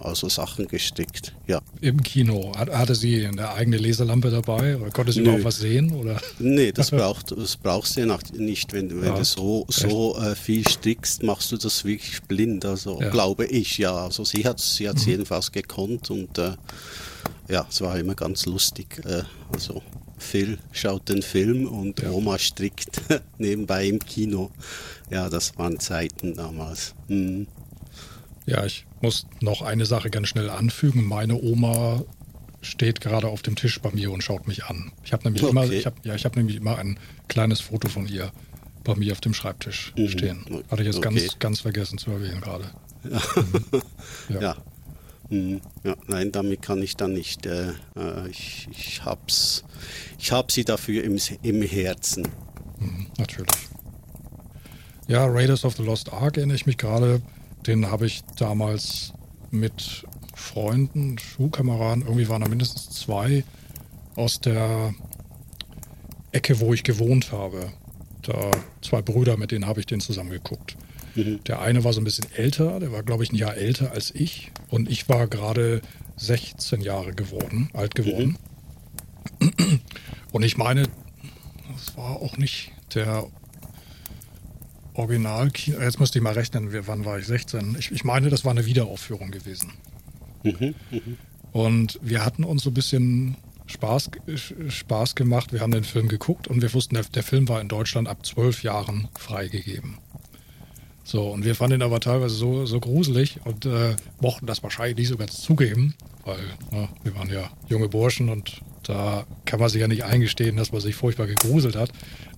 also 0.05 0.29
Sachen 0.29 0.67
gestrickt. 0.69 1.35
Ja. 1.47 1.61
Im 1.81 2.03
Kino. 2.03 2.53
Hat, 2.57 2.71
hatte 2.71 2.95
sie 2.95 3.27
eine 3.27 3.51
eigene 3.51 3.79
Laserlampe 3.79 4.31
dabei? 4.31 4.77
Oder 4.77 4.90
konnte 4.90 5.12
sie 5.12 5.21
Nö. 5.21 5.25
überhaupt 5.27 5.45
was 5.45 5.59
sehen? 5.59 5.93
Oder? 5.95 6.21
Nee, 6.38 6.73
das, 6.73 6.90
braucht, 6.93 7.33
das 7.37 7.57
brauchst 7.57 7.97
du 7.97 8.01
ja 8.07 8.19
nicht. 8.37 8.73
Wenn, 8.73 8.88
du- 8.88 9.01
wenn 9.01 9.09
Ja, 9.12 9.19
du 9.19 9.25
so, 9.25 9.67
so 9.69 10.17
äh, 10.19 10.35
viel 10.35 10.67
strickst, 10.69 11.23
machst 11.23 11.51
du 11.53 11.57
das 11.57 11.85
wirklich 11.85 12.23
blind. 12.23 12.64
Also 12.64 13.01
Ja. 13.01 13.07
Mhm. 13.09 13.11
glaube 13.12 13.47
ich, 13.47 13.79
ja. 13.79 13.95
Also 13.95 14.25
sie 14.25 14.45
hat 14.47 14.59
es 14.61 14.77
sie 14.77 14.88
hat's 14.88 15.07
jedenfalls 15.07 15.51
gekonnt 15.53 16.11
und 16.11 16.37
äh, 16.38 16.53
ja, 17.49 17.67
es 17.69 17.81
war 17.81 17.99
immer 17.99 18.14
ganz 18.14 18.47
lustig. 18.47 19.01
Äh, 19.05 19.23
also 19.53 19.83
Phil 20.17 20.59
schaut 20.73 21.09
den 21.09 21.23
Film 21.23 21.67
und 21.67 22.01
Ja. 22.01 22.11
Oma 22.11 22.38
strickt 22.38 23.03
nebenbei 23.38 23.87
im 23.88 23.99
Kino. 23.99 24.51
Ja, 25.11 25.29
das 25.29 25.57
waren 25.59 25.79
Zeiten 25.81 26.35
damals. 26.35 26.95
Mhm. 27.09 27.47
Ja, 28.46 28.64
ich 28.64 28.87
muss 29.00 29.26
noch 29.40 29.62
eine 29.62 29.87
Sache 29.87 30.11
ganz 30.11 30.28
schnell 30.28 30.50
anfügen. 30.50 31.04
Meine 31.07 31.40
Oma 31.40 32.02
steht 32.61 33.00
gerade 33.00 33.28
auf 33.28 33.42
dem 33.42 33.57
Tisch 33.57 33.80
bei 33.80 33.90
mir 33.90 34.11
und 34.11 34.22
schaut 34.22 34.46
mich 34.46 34.64
an. 34.64 34.92
Ich 35.04 35.12
habe 35.12 35.24
nämlich 35.24 35.42
immer, 35.42 35.62
Okay. 35.64 35.78
ich 35.78 35.87
habe 35.87 35.96
ja, 36.04 36.14
ich 36.14 36.24
habe 36.24 36.38
nämlich 36.38 36.57
immer 36.57 36.78
ein 36.78 36.98
kleines 37.28 37.61
Foto 37.61 37.88
von 37.88 38.07
ihr 38.07 38.33
bei 38.85 38.94
mir 38.96 39.12
auf 39.12 39.20
dem 39.20 39.35
Schreibtisch 39.35 39.92
Mhm. 39.96 40.09
stehen. 40.09 40.44
Hatte 40.70 40.83
ich 40.83 40.87
jetzt 40.87 40.98
Okay. 40.98 41.14
ganz, 41.14 41.38
ganz 41.38 41.61
vergessen 41.61 41.98
zu 41.98 42.11
erwähnen 42.11 42.40
gerade. 42.40 42.70
Ja. 44.28 44.40
Ja. 44.40 44.57
Mhm. 45.30 45.61
ja. 45.85 45.94
Nein, 46.07 46.33
damit 46.33 46.62
kann 46.62 46.83
ich 46.83 46.96
dann 46.96 47.12
nicht. 47.14 47.46
Äh, 47.46 47.70
äh, 47.96 48.28
ich, 48.30 48.68
ich 48.70 49.04
hab's, 49.04 49.64
ich 50.18 50.33
hab 50.33 50.50
sie 50.52 50.64
dafür 50.64 51.02
im, 51.04 51.18
im 51.42 51.62
Herzen. 51.62 52.28
Mhm, 52.78 53.07
natürlich. 53.18 53.50
Ja, 55.07 55.26
Raiders 55.26 55.64
of 55.64 55.76
the 55.76 55.83
Lost 55.83 56.12
Ark 56.12 56.37
erinnere 56.38 56.57
ich 56.57 56.66
mich 56.66 56.78
gerade. 56.78 57.20
Den 57.66 57.90
habe 57.90 58.07
ich 58.07 58.22
damals 58.37 59.12
mit 59.50 60.05
Freunden, 60.35 61.18
Schulkameraden, 61.18 62.03
irgendwie 62.03 62.29
waren 62.29 62.42
da 62.42 62.48
mindestens 62.48 62.90
zwei 62.90 63.44
aus 64.16 64.40
der 64.40 64.94
Ecke, 66.33 66.61
wo 66.61 66.74
ich 66.74 66.83
gewohnt 66.83 67.33
habe. 67.33 67.72
Da 68.22 68.50
zwei 68.83 69.03
Brüder, 69.03 69.37
mit 69.37 69.50
denen 69.50 69.66
habe 69.66 69.81
ich 69.81 69.87
den 69.87 70.00
zusammen 70.00 70.31
geguckt. 70.31 70.77
Mhm. 71.14 71.42
Der 71.44 71.61
eine 71.61 71.85
war 71.85 71.92
so 71.92 72.00
ein 72.00 72.05
bisschen 72.05 72.27
älter, 72.35 72.81
der 72.81 72.92
war, 72.92 73.03
glaube 73.03 73.22
ich, 73.22 73.33
ein 73.33 73.37
Jahr 73.37 73.57
älter 73.57 73.92
als 73.92 74.11
ich. 74.14 74.50
Und 74.70 74.90
ich 74.90 75.09
war 75.09 75.27
gerade 75.27 75.81
16 76.16 76.81
Jahre 76.81 77.14
geworden, 77.14 77.70
alt 77.72 77.94
geworden. 77.94 78.37
Mhm. 79.40 79.81
Und 80.33 80.42
ich 80.42 80.57
meine, 80.57 80.88
das 81.72 81.96
war 81.96 82.16
auch 82.16 82.37
nicht 82.37 82.72
der 82.94 83.27
Original, 84.94 85.50
jetzt 85.66 86.00
müsste 86.00 86.18
ich 86.18 86.22
mal 86.22 86.35
rechnen, 86.35 86.68
wann 86.87 87.04
war 87.04 87.18
ich 87.18 87.26
16? 87.26 87.76
Ich, 87.78 87.90
ich 87.92 88.04
meine, 88.04 88.30
das 88.30 88.44
war 88.44 88.52
eine 88.52 88.64
Wiederaufführung 88.64 89.30
gewesen. 89.30 89.72
Mhm, 90.42 90.74
mh. 90.90 91.00
Und 91.52 91.98
wir 92.02 92.24
hatten 92.24 92.44
uns 92.44 92.64
so 92.64 92.70
ein 92.70 92.74
bisschen 92.74 93.37
Spaß, 93.66 94.11
Spaß 94.68 95.14
gemacht. 95.14 95.52
Wir 95.52 95.61
haben 95.61 95.72
den 95.72 95.85
Film 95.85 96.09
geguckt 96.09 96.48
und 96.48 96.62
wir 96.62 96.72
wussten, 96.74 96.94
der, 96.94 97.04
der 97.04 97.22
Film 97.22 97.48
war 97.48 97.61
in 97.61 97.68
Deutschland 97.68 98.09
ab 98.09 98.24
zwölf 98.26 98.62
Jahren 98.62 99.09
freigegeben. 99.18 99.98
So, 101.02 101.28
und 101.28 101.44
wir 101.44 101.54
fanden 101.54 101.80
ihn 101.80 101.83
aber 101.83 102.00
teilweise 102.00 102.35
so, 102.35 102.64
so 102.66 102.80
gruselig 102.80 103.38
und 103.44 103.66
äh, 103.66 103.94
mochten 104.20 104.46
das 104.46 104.62
wahrscheinlich 104.62 104.96
nicht 104.96 105.09
so 105.09 105.16
ganz 105.16 105.40
zugeben, 105.40 105.94
weil 106.24 106.40
ne, 106.70 106.88
wir 107.02 107.14
waren 107.14 107.30
ja 107.30 107.50
junge 107.68 107.88
Burschen 107.88 108.30
und 108.30 108.62
da 108.88 109.27
kann 109.44 109.61
man 109.61 109.68
sich 109.68 109.81
ja 109.81 109.88
nicht 109.88 110.05
eingestehen, 110.05 110.57
dass 110.57 110.73
man 110.73 110.81
sich 110.81 110.94
furchtbar 110.94 111.27
gegruselt 111.27 111.77
hat. 111.77 111.90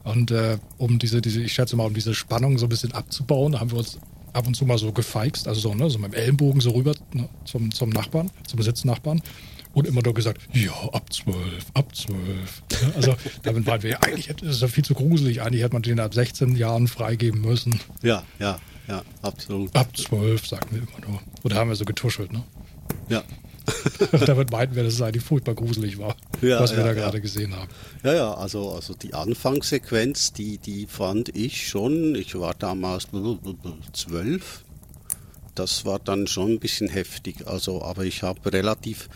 Und 0.04 0.30
äh, 0.30 0.58
um 0.78 0.98
diese, 0.98 1.20
diese, 1.20 1.42
ich 1.42 1.52
schätze 1.52 1.76
mal, 1.76 1.86
um 1.86 1.94
diese 1.94 2.14
Spannung 2.14 2.58
so 2.58 2.66
ein 2.66 2.68
bisschen 2.68 2.92
abzubauen, 2.92 3.58
haben 3.58 3.70
wir 3.70 3.78
uns 3.78 3.98
ab 4.32 4.46
und 4.46 4.54
zu 4.54 4.66
mal 4.66 4.78
so 4.78 4.92
gefeixt, 4.92 5.48
also 5.48 5.60
so, 5.60 5.74
ne, 5.74 5.88
so 5.90 5.98
mit 5.98 6.12
dem 6.12 6.20
Ellenbogen 6.20 6.60
so 6.60 6.70
rüber 6.70 6.94
ne, 7.12 7.28
zum, 7.44 7.72
zum 7.72 7.88
Nachbarn, 7.90 8.30
zum 8.46 8.60
Sitznachbarn 8.62 9.22
und 9.72 9.86
immer 9.86 10.02
nur 10.02 10.14
gesagt, 10.14 10.40
ja, 10.52 10.72
ab 10.92 11.12
zwölf, 11.12 11.66
ab 11.74 11.94
zwölf. 11.94 12.62
Also 12.94 13.16
damit 13.42 13.66
waren 13.66 13.82
wir, 13.82 14.02
eigentlich 14.02 14.28
ist 14.28 14.42
das 14.42 14.60
ja 14.60 14.68
viel 14.68 14.84
zu 14.84 14.94
gruselig, 14.94 15.42
eigentlich 15.42 15.62
hätte 15.62 15.74
man 15.74 15.82
den 15.82 16.00
ab 16.00 16.14
16 16.14 16.56
Jahren 16.56 16.86
freigeben 16.86 17.40
müssen. 17.40 17.80
Ja, 18.02 18.24
ja, 18.38 18.58
ja, 18.88 19.02
absolut. 19.22 19.74
Ab 19.74 19.96
zwölf, 19.96 20.46
sagen 20.46 20.68
wir 20.70 20.78
immer 20.78 21.06
nur. 21.08 21.20
Oder 21.42 21.56
haben 21.56 21.68
wir 21.68 21.76
so 21.76 21.84
getuschelt, 21.84 22.32
ne? 22.32 22.42
Ja, 23.08 23.22
Damit 24.26 24.50
meinten 24.50 24.76
wir, 24.76 24.84
dass 24.84 24.94
es 24.94 25.02
eigentlich 25.02 25.24
furchtbar 25.24 25.54
gruselig 25.54 25.98
war, 25.98 26.16
ja, 26.40 26.60
was 26.60 26.72
wir 26.72 26.78
ja, 26.78 26.86
da 26.86 26.94
gerade 26.94 27.20
gesehen 27.20 27.54
haben. 27.54 27.70
Ja, 28.04 28.14
ja, 28.14 28.34
also, 28.34 28.70
also 28.70 28.94
die 28.94 29.14
Anfangssequenz, 29.14 30.32
die, 30.32 30.58
die 30.58 30.86
fand 30.86 31.34
ich 31.34 31.68
schon, 31.68 32.14
ich 32.14 32.38
war 32.38 32.54
damals 32.54 33.08
zwölf, 33.92 34.64
das 35.56 35.84
war 35.84 35.98
dann 35.98 36.26
schon 36.26 36.52
ein 36.52 36.60
bisschen 36.60 36.88
heftig. 36.88 37.46
Also, 37.46 37.82
aber 37.82 38.04
ich 38.04 38.22
habe 38.22 38.52
relativ 38.52 39.08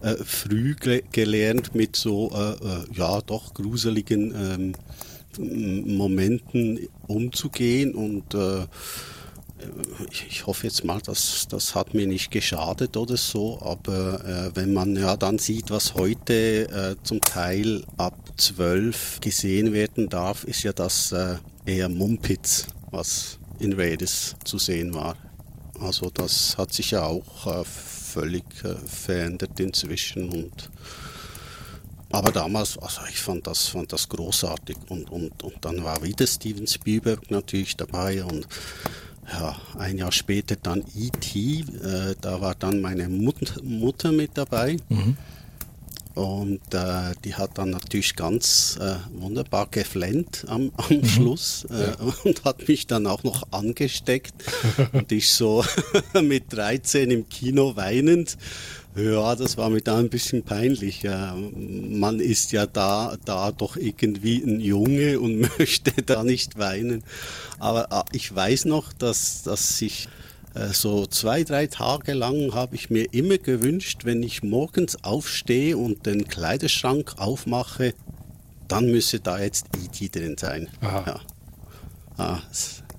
äh, 0.00 0.14
früh 0.24 0.74
gelernt, 1.12 1.74
mit 1.74 1.96
so 1.96 2.32
äh, 2.34 2.52
äh, 2.52 2.84
ja 2.94 3.20
doch 3.20 3.54
gruseligen 3.54 4.74
ähm, 5.38 5.96
Momenten 5.96 6.88
umzugehen 7.06 7.94
und 7.94 8.34
äh, 8.34 8.66
ich 10.10 10.46
hoffe 10.46 10.66
jetzt 10.66 10.84
mal, 10.84 11.00
dass 11.00 11.46
das 11.48 11.74
hat 11.74 11.94
mir 11.94 12.06
nicht 12.06 12.30
geschadet 12.30 12.96
oder 12.96 13.16
so, 13.16 13.60
aber 13.62 14.24
äh, 14.24 14.56
wenn 14.56 14.72
man 14.72 14.96
ja 14.96 15.16
dann 15.16 15.38
sieht, 15.38 15.70
was 15.70 15.94
heute 15.94 16.68
äh, 16.68 16.96
zum 17.02 17.20
Teil 17.20 17.84
ab 17.96 18.14
12 18.36 19.20
gesehen 19.20 19.72
werden 19.72 20.08
darf, 20.08 20.44
ist 20.44 20.62
ja 20.62 20.72
das 20.72 21.12
äh, 21.12 21.36
eher 21.66 21.88
Mumpitz, 21.88 22.66
was 22.90 23.38
in 23.58 23.72
Raiders 23.74 24.36
zu 24.44 24.58
sehen 24.58 24.94
war. 24.94 25.16
Also 25.80 26.10
das 26.10 26.56
hat 26.58 26.72
sich 26.72 26.92
ja 26.92 27.04
auch 27.04 27.46
äh, 27.46 27.64
völlig 27.64 28.44
äh, 28.64 28.74
verändert 28.86 29.58
inzwischen 29.58 30.28
und 30.28 30.70
aber 32.12 32.30
damals, 32.30 32.76
also 32.76 33.00
ich 33.08 33.18
fand 33.18 33.46
das, 33.46 33.68
fand 33.68 33.90
das 33.90 34.06
großartig 34.06 34.76
und, 34.88 35.10
und, 35.10 35.42
und 35.42 35.64
dann 35.64 35.82
war 35.82 36.02
wieder 36.02 36.26
Steven 36.26 36.66
Spielberg 36.66 37.30
natürlich 37.30 37.74
dabei 37.74 38.22
und 38.22 38.46
ja, 39.30 39.56
ein 39.78 39.98
Jahr 39.98 40.12
später 40.12 40.56
dann 40.56 40.84
E.T., 40.96 41.60
äh, 41.60 42.14
da 42.20 42.40
war 42.40 42.54
dann 42.54 42.80
meine 42.80 43.08
Mut 43.08 43.62
Mutter 43.62 44.12
mit 44.12 44.32
dabei. 44.34 44.76
Mhm. 44.88 45.16
Und 46.14 46.74
äh, 46.74 47.14
die 47.24 47.34
hat 47.36 47.56
dann 47.56 47.70
natürlich 47.70 48.16
ganz 48.16 48.78
äh, 48.78 48.96
wunderbar 49.18 49.68
geflennt 49.70 50.44
am, 50.46 50.70
am 50.76 50.96
mhm. 50.98 51.04
Schluss 51.06 51.66
äh, 51.70 51.90
ja. 51.90 51.96
und 52.24 52.44
hat 52.44 52.68
mich 52.68 52.86
dann 52.86 53.06
auch 53.06 53.22
noch 53.22 53.44
angesteckt. 53.50 54.34
und 54.92 55.10
ich 55.10 55.30
so 55.30 55.64
mit 56.22 56.52
13 56.52 57.10
im 57.10 57.28
Kino 57.28 57.76
weinend 57.76 58.36
ja, 58.94 59.34
das 59.36 59.56
war 59.56 59.70
mir 59.70 59.80
da 59.80 59.98
ein 59.98 60.10
bisschen 60.10 60.42
peinlich. 60.42 61.04
Man 61.04 62.20
ist 62.20 62.52
ja 62.52 62.66
da, 62.66 63.16
da 63.24 63.50
doch 63.50 63.76
irgendwie 63.76 64.42
ein 64.42 64.60
Junge 64.60 65.18
und 65.18 65.40
möchte 65.58 66.02
da 66.02 66.22
nicht 66.24 66.58
weinen. 66.58 67.02
Aber 67.58 67.90
ah, 67.90 68.04
ich 68.12 68.34
weiß 68.34 68.66
noch, 68.66 68.92
dass, 68.92 69.42
dass 69.44 69.80
ich 69.80 70.08
äh, 70.54 70.68
so 70.68 71.06
zwei, 71.06 71.42
drei 71.44 71.66
Tage 71.66 72.12
lang 72.12 72.54
habe 72.54 72.74
ich 72.74 72.90
mir 72.90 73.12
immer 73.12 73.38
gewünscht, 73.38 74.04
wenn 74.04 74.22
ich 74.22 74.42
morgens 74.42 75.02
aufstehe 75.02 75.76
und 75.76 76.04
den 76.04 76.28
Kleiderschrank 76.28 77.14
aufmache, 77.16 77.94
dann 78.68 78.90
müsse 78.90 79.20
da 79.20 79.40
jetzt 79.40 79.66
E.T. 79.82 80.08
drin 80.08 80.36
sein. 80.38 80.68
Aha. 80.80 81.04
Ja. 81.06 81.20
Ah, 82.18 82.40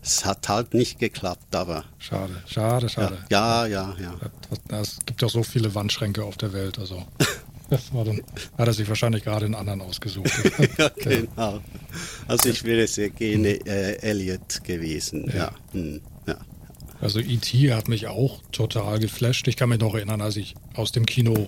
es 0.04 0.26
hat 0.26 0.50
halt 0.50 0.74
nicht 0.74 1.00
geklappt, 1.00 1.56
aber. 1.56 1.86
Schade, 1.98 2.44
schade, 2.46 2.90
schade. 2.90 3.18
Ja, 3.30 3.66
ja, 3.66 3.96
ja. 4.00 4.14
ja. 4.70 4.82
Es 4.82 5.00
gibt 5.06 5.22
ja 5.22 5.30
so 5.30 5.44
viele 5.44 5.74
Wandschränke 5.74 6.24
auf 6.24 6.38
der 6.38 6.54
Welt, 6.54 6.78
also. 6.80 7.06
Das 7.70 7.92
war 7.92 8.06
dann, 8.06 8.22
hat 8.58 8.68
er 8.68 8.74
sich 8.74 8.88
wahrscheinlich 8.88 9.24
gerade 9.24 9.46
einen 9.46 9.56
anderen 9.56 9.82
ausgesucht. 9.82 10.30
ja, 10.78 10.90
genau. 10.90 11.60
Also 12.28 12.50
ich 12.50 12.64
wäre 12.66 12.86
sehr 12.86 13.10
gerne 13.10 13.66
äh, 13.66 13.98
Elliot 14.00 14.64
gewesen, 14.64 15.28
ja. 15.30 15.36
ja. 15.36 15.52
Hm, 15.72 16.02
ja. 16.28 16.38
Also 17.02 17.20
E.T. 17.20 17.74
hat 17.74 17.88
mich 17.88 18.06
auch 18.06 18.44
total 18.52 19.00
geflasht. 19.00 19.48
Ich 19.48 19.56
kann 19.56 19.70
mich 19.70 19.80
noch 19.80 19.96
erinnern, 19.96 20.22
als 20.22 20.36
ich 20.36 20.54
aus 20.76 20.92
dem 20.92 21.08
Kino 21.08 21.48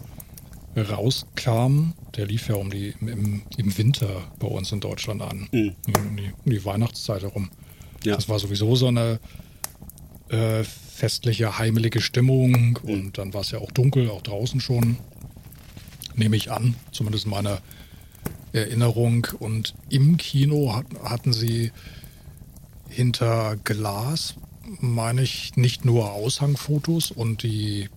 rauskam, 0.76 1.94
der 2.16 2.26
lief 2.26 2.48
ja 2.48 2.56
um 2.56 2.72
die, 2.72 2.96
im, 3.02 3.44
im 3.58 3.78
Winter 3.78 4.24
bei 4.40 4.48
uns 4.48 4.72
in 4.72 4.80
Deutschland 4.80 5.22
an, 5.22 5.48
mhm. 5.52 5.76
um, 5.96 6.18
die, 6.18 6.32
um 6.44 6.52
die 6.52 6.66
Weihnachtszeit 6.66 7.22
herum. 7.22 7.52
Ja. 8.06 8.16
Das 8.16 8.30
war 8.30 8.40
sowieso 8.40 8.76
so 8.76 8.88
eine 8.88 9.20
äh, 10.30 10.64
festliche, 10.64 11.58
heimelige 11.58 12.02
Stimmung 12.02 12.80
mhm. 12.84 12.90
und 12.90 13.18
dann 13.18 13.34
war 13.34 13.42
es 13.42 13.52
ja 13.52 13.60
auch 13.60 13.72
dunkel, 13.72 14.10
auch 14.10 14.22
draußen 14.22 14.60
schon, 14.60 14.98
nehme 16.16 16.36
ich 16.36 16.52
an, 16.52 16.76
zumindest 16.92 17.26
in 17.26 17.32
meiner 17.32 17.60
Erinnerung. 18.54 19.28
Und 19.40 19.76
im 19.90 20.18
Kino 20.18 20.74
hat, 20.74 20.86
hatten 21.04 21.34
sie 21.34 21.72
hinter 22.90 23.58
Glas, 23.64 24.36
meine 24.80 25.22
ich, 25.22 25.58
nicht 25.58 25.86
nur 25.86 26.14
Aushangfotos 26.14 27.12
und 27.12 27.44
die, 27.44 27.90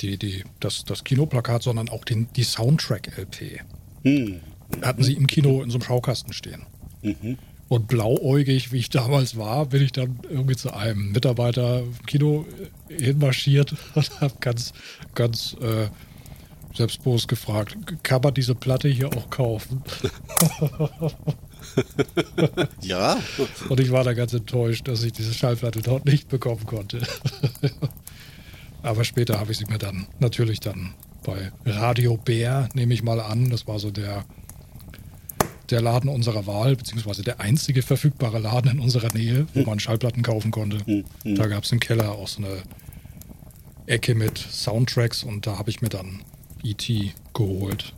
die, 0.00 0.16
die, 0.16 0.44
das, 0.60 0.84
das 0.84 1.04
Kinoplakat, 1.04 1.62
sondern 1.62 1.88
auch 1.88 2.04
den, 2.04 2.28
die 2.36 2.44
Soundtrack-LP. 2.44 3.60
Mhm. 4.04 4.40
Hatten 4.82 5.02
sie 5.02 5.14
im 5.14 5.26
Kino 5.26 5.62
in 5.62 5.70
so 5.70 5.78
einem 5.78 5.84
Schaukasten 5.84 6.32
stehen. 6.32 6.62
Mhm. 7.02 7.38
Und 7.74 7.88
blauäugig, 7.88 8.70
wie 8.70 8.78
ich 8.78 8.88
damals 8.88 9.36
war, 9.36 9.66
bin 9.66 9.82
ich 9.82 9.90
dann 9.90 10.20
irgendwie 10.30 10.54
zu 10.54 10.72
einem 10.72 11.10
Mitarbeiter 11.10 11.80
im 11.80 12.06
Kino 12.06 12.46
hinmarschiert 12.88 13.74
und 13.96 14.20
habe 14.20 14.34
ganz, 14.38 14.72
ganz 15.16 15.56
äh, 15.60 15.88
selbstbewusst 16.72 17.26
gefragt, 17.26 17.76
kann 18.04 18.22
man 18.22 18.32
diese 18.32 18.54
Platte 18.54 18.88
hier 18.88 19.08
auch 19.08 19.28
kaufen? 19.28 19.82
ja. 22.80 23.18
Und 23.68 23.80
ich 23.80 23.90
war 23.90 24.04
da 24.04 24.12
ganz 24.12 24.32
enttäuscht, 24.32 24.86
dass 24.86 25.02
ich 25.02 25.12
diese 25.12 25.34
Schallplatte 25.34 25.82
dort 25.82 26.04
nicht 26.04 26.28
bekommen 26.28 26.64
konnte. 26.66 27.02
Aber 28.82 29.02
später 29.02 29.40
habe 29.40 29.50
ich 29.50 29.58
sie 29.58 29.66
mir 29.66 29.78
dann 29.78 30.06
natürlich 30.20 30.60
dann 30.60 30.94
bei 31.24 31.50
Radio 31.66 32.18
Bär, 32.18 32.68
nehme 32.72 32.94
ich 32.94 33.02
mal 33.02 33.18
an, 33.18 33.50
das 33.50 33.66
war 33.66 33.80
so 33.80 33.90
der 33.90 34.24
der 35.70 35.80
Laden 35.80 36.10
unserer 36.10 36.46
Wahl, 36.46 36.76
beziehungsweise 36.76 37.22
der 37.22 37.40
einzige 37.40 37.82
verfügbare 37.82 38.38
Laden 38.38 38.70
in 38.70 38.80
unserer 38.80 39.12
Nähe, 39.12 39.46
wo 39.54 39.60
hm. 39.60 39.66
man 39.66 39.80
Schallplatten 39.80 40.22
kaufen 40.22 40.50
konnte. 40.50 40.78
Hm. 40.84 41.04
Hm. 41.22 41.34
Da 41.34 41.46
gab 41.46 41.64
es 41.64 41.72
im 41.72 41.80
Keller 41.80 42.12
auch 42.12 42.28
so 42.28 42.42
eine 42.42 42.62
Ecke 43.86 44.14
mit 44.14 44.38
Soundtracks 44.38 45.24
und 45.24 45.46
da 45.46 45.58
habe 45.58 45.70
ich 45.70 45.82
mir 45.82 45.88
dann 45.88 46.22
E.T. 46.62 47.12
geholt. 47.34 47.94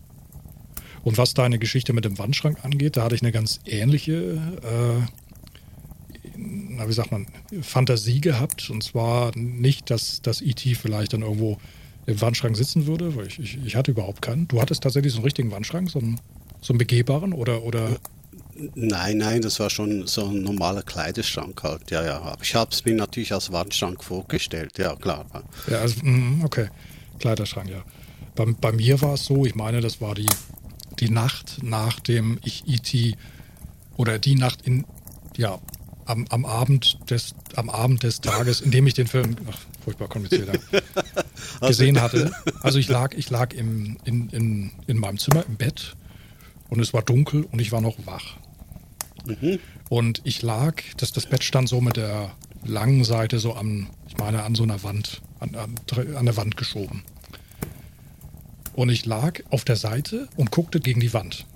Und 1.05 1.18
was 1.18 1.35
deine 1.35 1.59
Geschichte 1.59 1.92
mit 1.92 2.05
dem 2.05 2.18
Wandschrank 2.18 2.64
angeht, 2.64 2.96
da 2.96 3.05
hatte 3.05 3.14
ich 3.14 3.22
eine 3.22 3.31
ganz 3.31 3.61
ähnliche, 3.64 4.40
äh, 4.64 6.31
na, 6.37 6.88
wie 6.88 6.92
sagt 6.92 7.12
man, 7.12 7.29
Fantasie 7.62 8.20
gehabt. 8.20 8.70
Und 8.70 8.83
zwar 8.83 9.31
nicht, 9.37 9.90
dass 9.90 10.20
das 10.22 10.40
E.T. 10.40 10.74
vielleicht 10.74 11.12
dann 11.12 11.22
irgendwo 11.22 11.59
im 12.07 12.20
Wandschrank 12.20 12.57
sitzen 12.57 12.87
würde, 12.87 13.14
weil 13.14 13.29
ich, 13.29 13.38
ich, 13.38 13.59
ich 13.64 13.76
hatte 13.76 13.92
überhaupt 13.92 14.22
keinen. 14.22 14.48
Du 14.48 14.61
hattest 14.61 14.83
tatsächlich 14.83 15.12
so 15.12 15.18
einen 15.18 15.24
richtigen 15.24 15.50
Wandschrank, 15.52 15.90
so 15.90 16.00
einen 16.00 16.20
so 16.66 16.72
einen 16.72 16.79
begehbaren 16.79 17.33
oder, 17.33 17.62
oder? 17.62 17.96
Nein, 18.74 19.18
nein, 19.18 19.40
das 19.40 19.61
war 19.61 19.70
schon 19.70 20.09
so 20.09 20.26
ein 20.26 20.42
normaler 20.42 20.83
Kleiderschrank 20.83 21.62
halt, 21.62 21.92
ja, 21.92 22.05
ja. 22.05 22.20
Aber 22.20 22.42
ich 22.42 22.57
habe 22.57 22.72
es 22.72 22.85
mir 22.85 22.96
natürlich 22.96 23.33
als 23.33 23.52
Wandschrank 23.52 24.02
vorgestellt, 24.02 24.76
ja, 24.76 24.96
klar. 24.96 25.26
Ja, 25.70 25.79
also, 25.79 26.00
mm, 26.02 26.42
okay, 26.44 26.68
Kleiderschrank, 27.20 27.70
ja. 27.70 27.85
Bei, 28.35 28.46
bei 28.46 28.72
mir 28.72 29.00
war 29.00 29.14
es 29.14 29.26
so, 29.26 29.46
ich 29.46 29.55
meine, 29.55 29.81
das 29.81 30.00
war 30.00 30.16
die, 30.16 30.26
die 30.98 31.09
Nacht, 31.09 31.59
nachdem 31.62 32.40
ich 32.42 32.64
E.T. 32.66 33.14
oder 33.96 34.18
die 34.18 34.35
Nacht 34.35 34.62
in, 34.62 34.87
ja, 35.37 35.61
am, 36.07 36.26
am, 36.31 36.44
Abend 36.44 36.98
des, 37.11 37.37
am 37.55 37.70
Abend 37.70 38.02
des 38.02 38.20
Tages, 38.20 38.61
in 38.61 38.72
dem 38.72 38.88
ich 38.88 38.94
den 38.94 39.07
Film, 39.07 39.37
ach, 39.48 39.59
furchtbar 39.85 40.09
kompliziert, 40.09 40.59
gesehen 41.61 42.00
hatte. 42.00 42.33
Also 42.62 42.81
ich 42.81 42.88
lag, 42.88 43.14
ich 43.14 43.31
lag 43.31 43.55
im, 43.55 43.98
in, 44.05 44.31
in, 44.31 44.72
in 44.88 44.98
meinem 44.98 45.18
Zimmer 45.18 45.44
im 45.46 45.57
Bett 45.57 45.94
und 46.68 46.81
es 46.81 46.92
war 46.92 47.02
dunkel 47.02 47.44
und 47.44 47.61
ich 47.61 47.72
war 47.72 47.81
noch 47.81 47.96
wach. 48.07 48.37
Mhm. 49.26 49.59
Und 49.88 50.20
ich 50.24 50.42
lag, 50.42 50.83
das, 50.96 51.12
das 51.12 51.26
Bett 51.26 51.44
stand 51.44 51.68
so 51.68 51.81
mit 51.81 51.96
der 51.96 52.35
langen 52.64 53.05
Seite 53.05 53.38
so 53.38 53.55
an, 53.55 53.88
ich 54.09 54.16
meine, 54.16 54.42
an 54.42 54.55
so 54.55 54.62
einer 54.62 54.83
Wand, 54.83 55.22
an, 55.40 55.55
an, 55.55 55.74
an 56.16 56.26
der 56.26 56.37
Wand 56.37 56.57
geschoben. 56.57 57.02
Und 58.74 58.90
ich 58.90 59.07
lag 59.07 59.40
auf 59.50 59.64
der 59.64 59.76
Seite 59.76 60.29
und 60.37 60.50
guckte 60.50 60.81
gegen 60.81 61.00
die 61.00 61.12
Wand. 61.12 61.46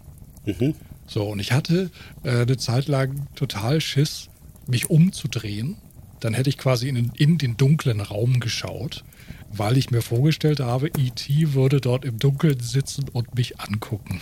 Mhm. 0.47 0.75
So, 1.07 1.29
und 1.29 1.41
ich 1.41 1.53
hatte 1.53 1.91
äh, 2.23 2.43
eine 2.43 2.57
Zeit 2.57 2.87
lang 2.87 3.27
total 3.35 3.81
Schiss, 3.81 4.29
mich 4.67 4.91
umzudrehen. 4.91 5.77
Dann 6.21 6.35
hätte 6.35 6.51
ich 6.51 6.59
quasi 6.59 6.89
in, 6.89 7.11
in 7.17 7.39
den 7.39 7.57
dunklen 7.57 8.01
Raum 8.01 8.41
geschaut 8.41 9.05
weil 9.53 9.77
ich 9.77 9.91
mir 9.91 10.01
vorgestellt 10.01 10.61
habe, 10.61 10.89
E.T. 10.89 11.55
würde 11.55 11.81
dort 11.81 12.05
im 12.05 12.19
Dunkeln 12.19 12.61
sitzen 12.61 13.07
und 13.13 13.35
mich 13.35 13.61
angucken. 13.61 14.21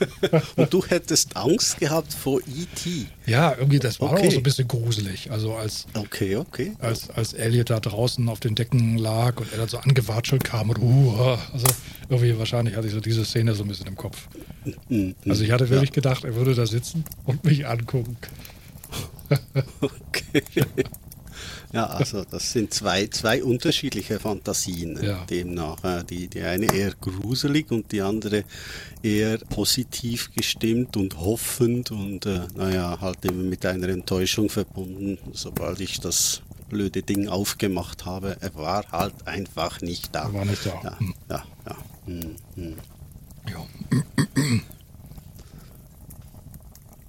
und 0.56 0.72
du 0.72 0.84
hättest 0.84 1.36
Angst 1.36 1.78
gehabt 1.78 2.12
vor 2.12 2.40
E.T.? 2.40 3.06
Ja, 3.26 3.54
irgendwie, 3.56 3.78
das 3.78 4.00
war 4.00 4.12
okay. 4.12 4.26
auch 4.26 4.32
so 4.32 4.36
ein 4.38 4.42
bisschen 4.42 4.68
gruselig. 4.68 5.30
Also 5.30 5.54
als, 5.54 5.86
okay, 5.94 6.36
okay. 6.36 6.72
als, 6.80 7.10
als 7.10 7.34
Elliot 7.34 7.70
da 7.70 7.80
draußen 7.80 8.28
auf 8.28 8.40
den 8.40 8.54
Decken 8.54 8.96
lag 8.96 9.38
und 9.38 9.52
er 9.52 9.58
dann 9.58 9.68
so 9.68 9.78
angewatschelt 9.78 10.44
kam 10.44 10.70
und 10.70 10.78
uh, 10.78 11.36
also 11.52 11.66
irgendwie 12.08 12.38
wahrscheinlich 12.38 12.76
hatte 12.76 12.86
ich 12.86 12.94
so 12.94 13.00
diese 13.00 13.24
Szene 13.24 13.54
so 13.54 13.62
ein 13.64 13.68
bisschen 13.68 13.86
im 13.86 13.96
Kopf. 13.96 14.28
Also 15.28 15.44
ich 15.44 15.50
hatte 15.50 15.68
wirklich 15.68 15.90
ja. 15.90 15.94
gedacht, 15.94 16.24
er 16.24 16.34
würde 16.34 16.54
da 16.54 16.66
sitzen 16.66 17.04
und 17.24 17.44
mich 17.44 17.66
angucken. 17.66 18.16
okay. 19.80 20.42
Ja, 21.76 21.86
also 21.88 22.24
das 22.24 22.52
sind 22.52 22.72
zwei, 22.72 23.06
zwei 23.08 23.44
unterschiedliche 23.44 24.18
Fantasien 24.18 24.98
ja. 25.02 25.24
demnach. 25.26 26.02
Die, 26.04 26.28
die 26.28 26.40
eine 26.40 26.72
eher 26.72 26.92
gruselig 26.98 27.70
und 27.70 27.92
die 27.92 28.00
andere 28.00 28.44
eher 29.02 29.38
positiv 29.38 30.32
gestimmt 30.34 30.96
und 30.96 31.20
hoffend 31.20 31.90
und 31.90 32.24
äh, 32.24 32.40
naja, 32.54 32.98
halt 33.00 33.24
eben 33.26 33.48
mit 33.48 33.66
einer 33.66 33.90
Enttäuschung 33.90 34.48
verbunden, 34.48 35.18
sobald 35.32 35.80
ich 35.80 36.00
das 36.00 36.40
blöde 36.70 37.02
Ding 37.02 37.28
aufgemacht 37.28 38.06
habe. 38.06 38.38
Er 38.40 38.54
war 38.54 38.90
halt 38.90 39.26
einfach 39.26 39.82
nicht 39.82 40.14
da. 40.14 40.24
Er 40.24 40.34
war 40.34 40.44
nicht 40.46 40.64
da. 40.64 40.80
Ja, 40.82 40.98
hm. 40.98 41.14
ja. 41.28 41.44
ja. 41.66 41.76
Hm, 42.06 42.36
hm. 42.54 42.76
ja. 43.50 43.66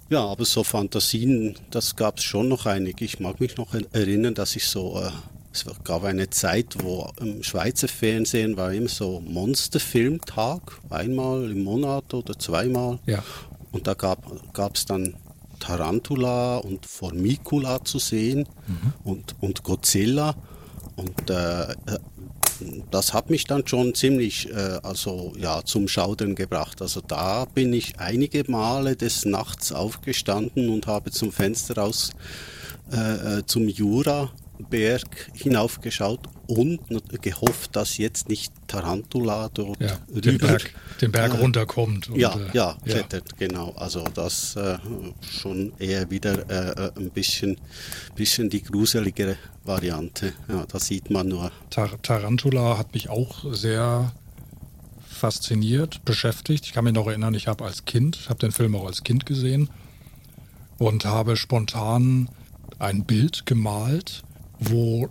Ja, 0.10 0.26
aber 0.26 0.46
so 0.46 0.64
Fantasien, 0.64 1.56
das 1.70 1.96
gab 1.96 2.18
es 2.18 2.24
schon 2.24 2.48
noch 2.48 2.66
einige. 2.66 3.04
Ich 3.04 3.20
mag 3.20 3.40
mich 3.40 3.58
noch 3.58 3.74
erinnern, 3.92 4.34
dass 4.34 4.56
ich 4.56 4.66
so, 4.66 5.02
äh, 5.02 5.12
es 5.52 5.66
gab 5.84 6.04
eine 6.04 6.30
Zeit, 6.30 6.78
wo 6.82 7.10
im 7.20 7.44
Schweizer 7.44 7.88
Fernsehen 7.88 8.56
war 8.56 8.72
immer 8.72 8.88
so 8.88 9.20
Monsterfilmtag, 9.20 10.62
einmal 10.90 11.52
im 11.52 11.64
Monat 11.64 12.14
oder 12.14 12.38
zweimal. 12.40 13.00
Ja. 13.06 13.24
Und 13.72 13.88
da 13.88 13.94
gab 13.96 14.76
es 14.76 14.86
dann 14.86 15.16
Tarantula 15.60 16.58
und 16.58 16.86
Formicula 16.86 17.84
zu 17.84 18.00
sehen 18.00 18.48
mhm. 18.68 18.94
und, 19.04 19.36
und 19.42 19.64
Godzilla. 19.64 20.36
Und 20.96 21.30
äh, 21.30 21.76
das 22.92 23.14
hat 23.14 23.30
mich 23.30 23.46
dann 23.46 23.66
schon 23.68 23.96
ziemlich 23.96 24.50
äh, 24.50 24.80
also 24.84 25.34
ja 25.38 25.64
zum 25.64 25.88
Schaudern 25.88 26.36
gebracht. 26.36 26.82
Also 26.82 27.02
da 27.02 27.46
bin 27.46 27.74
ich 27.74 28.00
einige 28.00 28.50
Male 28.50 28.96
des 28.96 29.26
Nachts 29.26 29.72
aufgestanden 29.72 30.70
und 30.70 30.88
habe 30.88 31.12
zum 31.12 31.32
Fenster 31.32 31.76
raus 31.76 32.12
äh, 32.92 33.40
äh 33.40 33.46
zum 33.46 33.68
Jura 33.68 34.32
Berg 34.70 35.32
hinaufgeschaut 35.34 36.22
und 36.48 36.82
gehofft, 37.22 37.76
dass 37.76 37.98
jetzt 37.98 38.30
nicht 38.30 38.54
Tarantula 38.68 39.50
dort 39.54 39.80
ja, 39.82 39.98
den, 40.10 40.38
Berg, 40.38 40.74
den 41.02 41.12
Berg 41.12 41.34
äh, 41.34 41.38
runterkommt. 41.38 42.10
Und, 42.10 42.18
ja, 42.18 42.36
äh, 42.36 42.58
ja, 42.58 42.78
klettert, 42.86 43.26
ja. 43.32 43.48
genau. 43.48 43.74
Also 43.76 44.04
das 44.14 44.56
äh, 44.56 44.78
schon 45.30 45.74
eher 45.80 46.10
wieder 46.10 46.50
äh, 46.50 46.86
äh, 46.86 46.92
ein 46.96 47.10
bisschen, 47.10 47.58
bisschen 48.16 48.50
die 48.50 48.64
gruseligere 48.64 49.38
Variante. 49.66 50.34
Ja, 50.48 50.66
da 50.66 50.80
sieht 50.80 51.10
man 51.10 51.28
nur. 51.28 51.52
Tar 51.70 52.02
Tarantula 52.02 52.78
hat 52.78 52.94
mich 52.94 53.10
auch 53.10 53.54
sehr 53.54 54.14
fasziniert, 55.06 56.06
beschäftigt. 56.06 56.66
Ich 56.66 56.74
kann 56.74 56.86
mich 56.86 56.94
noch 56.94 57.08
erinnern, 57.08 57.34
ich 57.34 57.48
habe 57.48 57.66
als 57.66 57.86
Kind, 57.86 58.16
ich 58.16 58.30
habe 58.30 58.40
den 58.40 58.52
Film 58.52 58.76
auch 58.76 58.86
als 58.86 59.04
Kind 59.04 59.26
gesehen 59.26 59.70
und 60.78 61.06
habe 61.06 61.36
spontan 61.36 62.30
ein 62.80 63.04
Bild 63.04 63.46
gemalt 63.46 64.24
wo, 64.60 65.10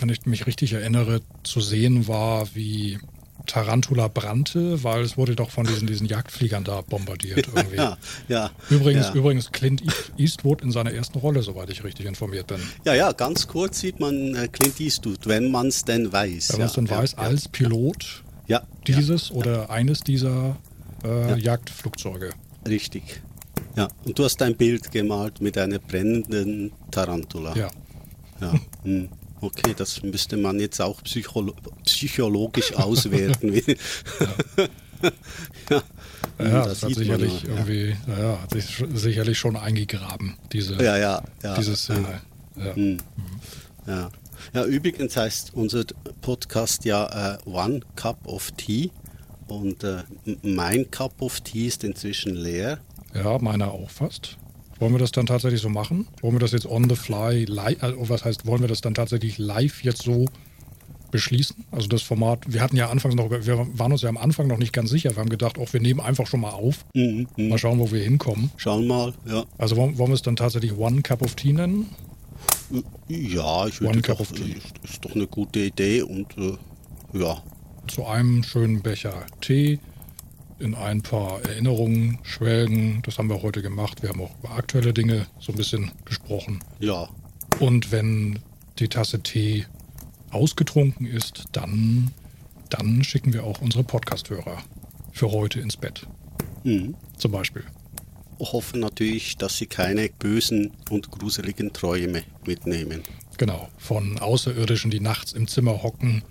wenn 0.00 0.08
ich 0.08 0.26
mich 0.26 0.46
richtig 0.46 0.72
erinnere, 0.72 1.20
zu 1.42 1.60
sehen 1.60 2.08
war, 2.08 2.54
wie 2.54 2.98
Tarantula 3.46 4.08
brannte, 4.08 4.84
weil 4.84 5.02
es 5.02 5.16
wurde 5.16 5.34
doch 5.34 5.50
von 5.50 5.66
diesen, 5.66 5.86
diesen 5.86 6.06
Jagdfliegern 6.06 6.64
da 6.64 6.82
bombardiert 6.82 7.48
irgendwie. 7.54 7.76
ja, 7.76 7.98
ja. 8.28 8.50
Übrigens, 8.70 9.06
ja. 9.06 9.14
übrigens 9.14 9.50
Clint 9.50 9.82
Eastwood 10.16 10.62
in 10.62 10.70
seiner 10.70 10.92
ersten 10.92 11.18
Rolle, 11.18 11.42
soweit 11.42 11.70
ich 11.70 11.82
richtig 11.82 12.06
informiert 12.06 12.48
bin. 12.48 12.60
Ja, 12.84 12.94
ja, 12.94 13.12
ganz 13.12 13.48
kurz 13.48 13.80
sieht 13.80 13.98
man 13.98 14.34
äh, 14.34 14.48
Clint 14.48 14.78
Eastwood, 14.80 15.26
wenn 15.26 15.50
man 15.50 15.68
es 15.68 15.84
denn 15.84 16.12
weiß. 16.12 16.52
Wenn 16.52 16.58
man 16.58 16.66
es 16.68 16.74
denn 16.74 16.90
weiß, 16.90 17.14
als 17.16 17.48
Pilot 17.48 18.22
ja, 18.46 18.62
dieses 18.86 19.30
oder 19.30 19.70
eines 19.70 20.00
dieser 20.00 20.56
äh, 21.04 21.38
Jagdflugzeuge. 21.40 22.30
Richtig. 22.68 23.22
Ja, 23.76 23.88
und 24.04 24.18
du 24.18 24.24
hast 24.24 24.40
ein 24.42 24.56
Bild 24.56 24.90
gemalt 24.90 25.40
mit 25.40 25.56
einer 25.56 25.78
brennenden 25.78 26.72
Tarantula. 26.90 27.56
Ja. 27.56 27.70
Ja. 28.40 28.52
Hm. 28.84 29.08
Okay, 29.40 29.74
das 29.76 30.02
müsste 30.02 30.36
man 30.36 30.58
jetzt 30.60 30.80
auch 30.80 31.02
psycholo 31.02 31.54
psychologisch 31.84 32.74
auswerten. 32.76 33.54
ja. 33.64 35.08
ja. 35.70 35.82
Ja, 36.40 36.64
das, 36.64 36.80
das 36.80 36.90
hat 36.90 36.94
sicherlich 36.96 37.44
man, 37.44 37.56
irgendwie, 37.56 37.96
ja. 38.06 38.40
hat 38.40 38.50
sich 38.52 38.84
sicherlich 38.94 39.38
schon 39.38 39.56
eingegraben, 39.56 40.36
diese, 40.52 40.74
ja, 40.74 40.96
ja, 40.96 41.22
ja, 41.42 41.56
diese 41.56 41.76
Szene. 41.76 42.20
Ja. 42.56 42.74
Hm. 42.74 42.92
Mhm. 42.92 43.00
ja. 43.86 44.10
Ja, 44.54 44.64
übrigens 44.64 45.16
heißt 45.16 45.52
unser 45.54 45.84
Podcast 46.20 46.84
ja 46.84 47.38
uh, 47.44 47.50
One 47.50 47.80
Cup 47.96 48.26
of 48.26 48.50
Tea 48.52 48.90
und 49.46 49.84
uh, 49.84 49.98
mein 50.42 50.90
Cup 50.90 51.20
of 51.20 51.40
Tea 51.40 51.66
ist 51.66 51.84
inzwischen 51.84 52.34
leer. 52.34 52.78
Ja, 53.14 53.38
meiner 53.38 53.72
auch 53.72 53.90
fast. 53.90 54.38
Wollen 54.78 54.92
wir 54.92 54.98
das 54.98 55.12
dann 55.12 55.26
tatsächlich 55.26 55.60
so 55.60 55.68
machen? 55.68 56.06
Wollen 56.20 56.34
wir 56.34 56.40
das 56.40 56.52
jetzt 56.52 56.66
on 56.66 56.88
the 56.88 56.94
fly, 56.94 57.44
live, 57.44 57.82
also 57.82 58.08
was 58.08 58.24
heißt, 58.24 58.46
wollen 58.46 58.60
wir 58.60 58.68
das 58.68 58.80
dann 58.80 58.94
tatsächlich 58.94 59.38
live 59.38 59.82
jetzt 59.82 60.02
so 60.02 60.26
beschließen? 61.10 61.64
Also 61.72 61.88
das 61.88 62.02
Format, 62.02 62.44
wir 62.46 62.60
hatten 62.60 62.76
ja 62.76 62.88
anfangs 62.88 63.16
noch, 63.16 63.30
wir 63.30 63.66
waren 63.78 63.92
uns 63.92 64.02
ja 64.02 64.08
am 64.08 64.16
Anfang 64.16 64.46
noch 64.46 64.58
nicht 64.58 64.72
ganz 64.72 64.90
sicher. 64.90 65.10
Wir 65.10 65.18
haben 65.18 65.30
gedacht, 65.30 65.58
auch 65.58 65.72
wir 65.72 65.80
nehmen 65.80 66.00
einfach 66.00 66.26
schon 66.26 66.40
mal 66.40 66.50
auf. 66.50 66.84
Mhm, 66.94 67.26
mh. 67.36 67.48
Mal 67.48 67.58
schauen, 67.58 67.78
wo 67.78 67.90
wir 67.90 68.02
hinkommen. 68.02 68.50
Schauen 68.56 68.86
mal, 68.86 69.14
ja. 69.26 69.44
Also 69.58 69.76
wollen, 69.76 69.98
wollen 69.98 70.10
wir 70.10 70.14
es 70.14 70.22
dann 70.22 70.36
tatsächlich 70.36 70.76
One 70.76 71.02
Cup 71.02 71.22
of 71.22 71.34
Tea 71.34 71.52
nennen? 71.52 71.86
Ja, 73.08 73.66
ich 73.66 73.80
würde 73.80 74.00
doch, 74.02 74.20
ist, 74.20 74.38
ist 74.38 75.04
doch 75.04 75.14
eine 75.14 75.26
gute 75.26 75.60
Idee 75.60 76.02
und 76.02 76.36
äh, 76.36 76.56
ja. 77.14 77.42
Zu 77.86 78.04
einem 78.04 78.42
schönen 78.42 78.82
Becher 78.82 79.24
Tee 79.40 79.80
in 80.58 80.74
ein 80.74 81.02
paar 81.02 81.42
Erinnerungen 81.42 82.18
schwelgen. 82.22 83.02
Das 83.02 83.18
haben 83.18 83.28
wir 83.28 83.42
heute 83.42 83.62
gemacht. 83.62 84.02
Wir 84.02 84.10
haben 84.10 84.20
auch 84.20 84.36
über 84.38 84.50
aktuelle 84.52 84.92
Dinge 84.92 85.26
so 85.38 85.52
ein 85.52 85.56
bisschen 85.56 85.92
gesprochen. 86.04 86.60
Ja. 86.80 87.08
Und 87.60 87.92
wenn 87.92 88.40
die 88.78 88.88
Tasse 88.88 89.20
Tee 89.20 89.66
ausgetrunken 90.30 91.06
ist, 91.06 91.44
dann, 91.52 92.10
dann 92.70 93.02
schicken 93.02 93.32
wir 93.32 93.44
auch 93.44 93.60
unsere 93.60 93.84
Podcast-Hörer 93.84 94.62
für 95.12 95.32
heute 95.32 95.60
ins 95.60 95.76
Bett. 95.76 96.06
Mhm. 96.64 96.94
Zum 97.16 97.32
Beispiel. 97.32 97.64
Hoffen 98.38 98.80
natürlich, 98.80 99.36
dass 99.36 99.56
sie 99.56 99.66
keine 99.66 100.08
bösen 100.10 100.72
und 100.90 101.10
gruseligen 101.10 101.72
Träume 101.72 102.22
mitnehmen. 102.46 103.02
Genau, 103.36 103.68
von 103.78 104.18
Außerirdischen, 104.18 104.90
die 104.90 105.00
nachts 105.00 105.32
im 105.32 105.48
Zimmer 105.48 105.82
hocken 105.82 106.22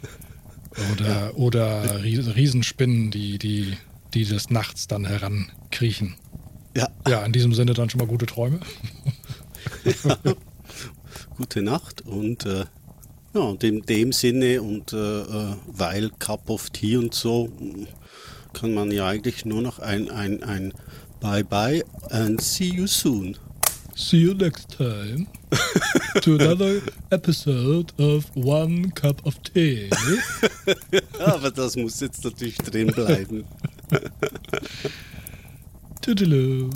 Oder, 0.92 1.06
ja. 1.06 1.30
oder 1.32 2.04
Riesenspinnen, 2.04 3.10
die, 3.10 3.38
die, 3.38 3.76
die 4.14 4.24
des 4.24 4.50
Nachts 4.50 4.86
dann 4.86 5.06
herankriechen. 5.06 6.16
Ja. 6.76 6.88
Ja, 7.08 7.24
in 7.24 7.32
diesem 7.32 7.54
Sinne 7.54 7.72
dann 7.72 7.88
schon 7.88 7.98
mal 7.98 8.06
gute 8.06 8.26
Träume. 8.26 8.60
Ja. 10.04 10.18
Gute 11.36 11.62
Nacht 11.62 12.02
und 12.02 12.46
äh, 12.46 12.64
ja, 13.34 13.40
und 13.40 13.62
in 13.62 13.82
dem 13.82 14.12
Sinne 14.12 14.62
und 14.62 14.92
äh, 14.94 15.20
äh, 15.20 15.56
weil 15.66 16.10
Cup 16.18 16.48
of 16.48 16.70
Tea 16.70 16.96
und 16.96 17.14
so 17.14 17.50
kann 18.54 18.72
man 18.72 18.90
ja 18.90 19.06
eigentlich 19.06 19.44
nur 19.44 19.60
noch 19.60 19.78
ein, 19.78 20.10
ein, 20.10 20.42
ein 20.42 20.72
Bye 21.20 21.44
bye 21.44 21.84
and 22.10 22.40
see 22.40 22.70
you 22.70 22.86
soon. 22.86 23.36
See 23.94 24.18
you 24.18 24.34
next 24.34 24.70
time 24.76 25.26
to 26.22 26.34
another 26.34 26.80
episode 27.10 27.92
of 27.98 28.30
One 28.34 28.90
Cup 28.92 29.24
of 29.24 29.40
Tea. 29.42 29.90
Aber 31.18 31.50
das 31.50 31.76
muss 31.76 32.00
jetzt 32.00 32.24
natürlich 32.24 32.56
drin 32.58 32.88
bleiben. 32.88 33.44
Toodaloo. 36.00 36.70